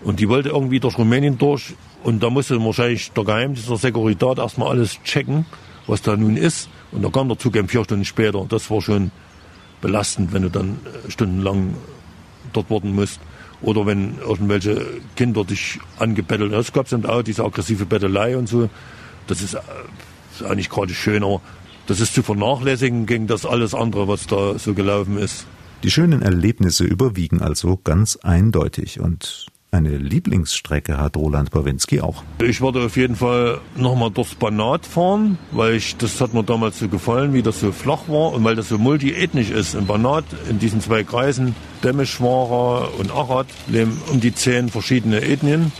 Und 0.03 0.19
die 0.19 0.27
wollte 0.27 0.49
irgendwie 0.49 0.79
durch 0.79 0.97
Rumänien 0.97 1.37
durch. 1.37 1.73
Und 2.03 2.21
da 2.21 2.29
musste 2.29 2.59
wahrscheinlich 2.63 3.11
der 3.11 3.23
Geheimdienst 3.23 3.69
der 3.69 3.77
Securitat 3.77 4.39
erstmal 4.39 4.69
alles 4.69 5.01
checken, 5.03 5.45
was 5.87 6.01
da 6.01 6.17
nun 6.17 6.35
ist. 6.35 6.69
Und 6.91 7.03
da 7.03 7.09
kam 7.09 7.29
der 7.29 7.37
Zug 7.37 7.55
eben 7.55 7.69
vier 7.69 7.83
Stunden 7.83 8.05
später. 8.05 8.45
Das 8.49 8.69
war 8.69 8.81
schon 8.81 9.11
belastend, 9.81 10.33
wenn 10.33 10.43
du 10.43 10.49
dann 10.49 10.79
äh, 10.85 11.11
stundenlang 11.11 11.75
dort 12.53 12.69
warten 12.69 12.93
musst. 12.93 13.19
Oder 13.61 13.85
wenn 13.85 14.17
irgendwelche 14.17 14.85
Kinder 15.15 15.43
dich 15.43 15.79
angebettelt 15.99 16.51
haben. 16.51 16.61
Es 16.61 16.73
gab 16.73 16.89
dann 16.89 17.05
auch 17.05 17.21
diese 17.21 17.43
aggressive 17.43 17.85
Bettelei 17.85 18.35
und 18.35 18.49
so. 18.49 18.69
Das 19.27 19.41
ist, 19.41 19.53
äh, 19.53 20.55
nicht 20.55 20.71
gerade 20.71 20.93
schön, 20.93 21.23
aber 21.23 21.41
das 21.85 21.99
ist 21.99 22.13
zu 22.13 22.23
vernachlässigen 22.23 23.05
gegen 23.05 23.27
das 23.27 23.45
alles 23.45 23.75
andere, 23.75 24.07
was 24.07 24.25
da 24.27 24.57
so 24.57 24.73
gelaufen 24.73 25.17
ist. 25.17 25.45
Die 25.83 25.91
schönen 25.91 26.21
Erlebnisse 26.21 26.83
überwiegen 26.83 27.41
also 27.41 27.79
ganz 27.83 28.15
eindeutig 28.17 28.99
und 28.99 29.47
eine 29.71 29.95
Lieblingsstrecke 29.97 30.97
hat 30.97 31.15
Roland 31.15 31.51
Bawinski 31.51 32.01
auch. 32.01 32.23
Ich 32.43 32.59
würde 32.59 32.83
auf 32.85 32.97
jeden 32.97 33.15
Fall 33.15 33.61
nochmal 33.77 34.11
durchs 34.11 34.35
Banat 34.35 34.85
fahren, 34.85 35.37
weil 35.51 35.75
ich, 35.75 35.95
das 35.95 36.19
hat 36.19 36.33
mir 36.33 36.43
damals 36.43 36.79
so 36.79 36.89
gefallen, 36.89 37.33
wie 37.33 37.41
das 37.41 37.61
so 37.61 37.71
flach 37.71 38.09
war 38.09 38.33
und 38.33 38.43
weil 38.43 38.55
das 38.55 38.67
so 38.67 38.77
multiethnisch 38.77 39.49
ist. 39.49 39.73
Im 39.75 39.87
Banat, 39.87 40.25
in 40.49 40.59
diesen 40.59 40.81
zwei 40.81 41.05
Kreisen, 41.05 41.55
Demischwarer 41.83 42.89
und 42.99 43.11
Achat, 43.11 43.47
leben 43.67 44.01
um 44.11 44.19
die 44.19 44.35
zehn 44.35 44.67
verschiedene 44.67 45.21
Ethnien. 45.21 45.71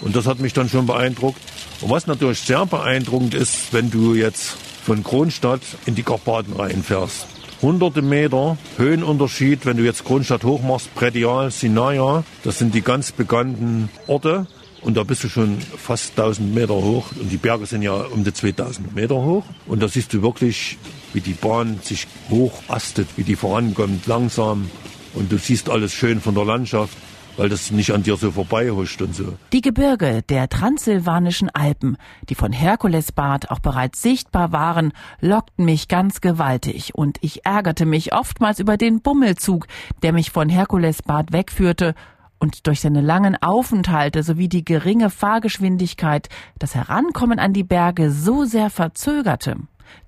Und 0.00 0.16
das 0.16 0.26
hat 0.26 0.40
mich 0.40 0.52
dann 0.52 0.68
schon 0.68 0.86
beeindruckt. 0.86 1.40
Und 1.80 1.90
was 1.90 2.08
natürlich 2.08 2.40
sehr 2.40 2.66
beeindruckend 2.66 3.34
ist, 3.34 3.72
wenn 3.72 3.90
du 3.92 4.14
jetzt 4.14 4.56
von 4.84 5.04
Kronstadt 5.04 5.62
in 5.86 5.94
die 5.94 6.02
Karpaten 6.02 6.52
reinfährst 6.52 7.35
hunderte 7.62 8.02
Meter 8.02 8.58
Höhenunterschied, 8.76 9.66
wenn 9.66 9.76
du 9.76 9.84
jetzt 9.84 10.04
Kronstadt 10.04 10.44
hochmachst, 10.44 10.94
Predial, 10.94 11.50
Sinaia, 11.50 12.24
das 12.44 12.58
sind 12.58 12.74
die 12.74 12.82
ganz 12.82 13.12
bekannten 13.12 13.88
Orte. 14.06 14.46
Und 14.82 14.96
da 14.96 15.02
bist 15.02 15.24
du 15.24 15.28
schon 15.28 15.58
fast 15.58 16.10
1000 16.10 16.54
Meter 16.54 16.74
hoch. 16.74 17.06
Und 17.18 17.30
die 17.32 17.38
Berge 17.38 17.66
sind 17.66 17.82
ja 17.82 17.94
um 17.94 18.22
die 18.22 18.32
2000 18.32 18.94
Meter 18.94 19.16
hoch. 19.16 19.42
Und 19.66 19.82
da 19.82 19.88
siehst 19.88 20.12
du 20.12 20.22
wirklich, 20.22 20.78
wie 21.12 21.20
die 21.20 21.32
Bahn 21.32 21.80
sich 21.82 22.06
hochastet, 22.30 23.08
wie 23.16 23.24
die 23.24 23.34
vorankommt, 23.34 24.06
langsam. 24.06 24.70
Und 25.14 25.32
du 25.32 25.38
siehst 25.38 25.70
alles 25.70 25.92
schön 25.92 26.20
von 26.20 26.34
der 26.36 26.44
Landschaft 26.44 26.96
weil 27.36 27.48
das 27.48 27.70
nicht 27.70 27.92
an 27.92 28.02
dir 28.02 28.16
so 28.16 28.30
vorbeihuscht 28.30 29.00
und 29.02 29.14
so. 29.14 29.34
Die 29.52 29.60
Gebirge 29.60 30.22
der 30.22 30.48
transsilvanischen 30.48 31.50
Alpen, 31.50 31.96
die 32.28 32.34
von 32.34 32.52
Herkulesbad 32.52 33.50
auch 33.50 33.60
bereits 33.60 34.02
sichtbar 34.02 34.52
waren, 34.52 34.92
lockten 35.20 35.64
mich 35.64 35.88
ganz 35.88 36.20
gewaltig 36.20 36.94
und 36.94 37.18
ich 37.20 37.44
ärgerte 37.44 37.86
mich 37.86 38.14
oftmals 38.14 38.58
über 38.58 38.76
den 38.76 39.00
Bummelzug, 39.00 39.66
der 40.02 40.12
mich 40.12 40.30
von 40.30 40.48
Herkulesbad 40.48 41.32
wegführte 41.32 41.94
und 42.38 42.66
durch 42.66 42.80
seine 42.80 43.00
langen 43.00 43.40
Aufenthalte 43.40 44.22
sowie 44.22 44.48
die 44.48 44.64
geringe 44.64 45.10
Fahrgeschwindigkeit 45.10 46.28
das 46.58 46.74
Herankommen 46.74 47.38
an 47.38 47.52
die 47.52 47.64
Berge 47.64 48.10
so 48.10 48.44
sehr 48.44 48.70
verzögerte. 48.70 49.56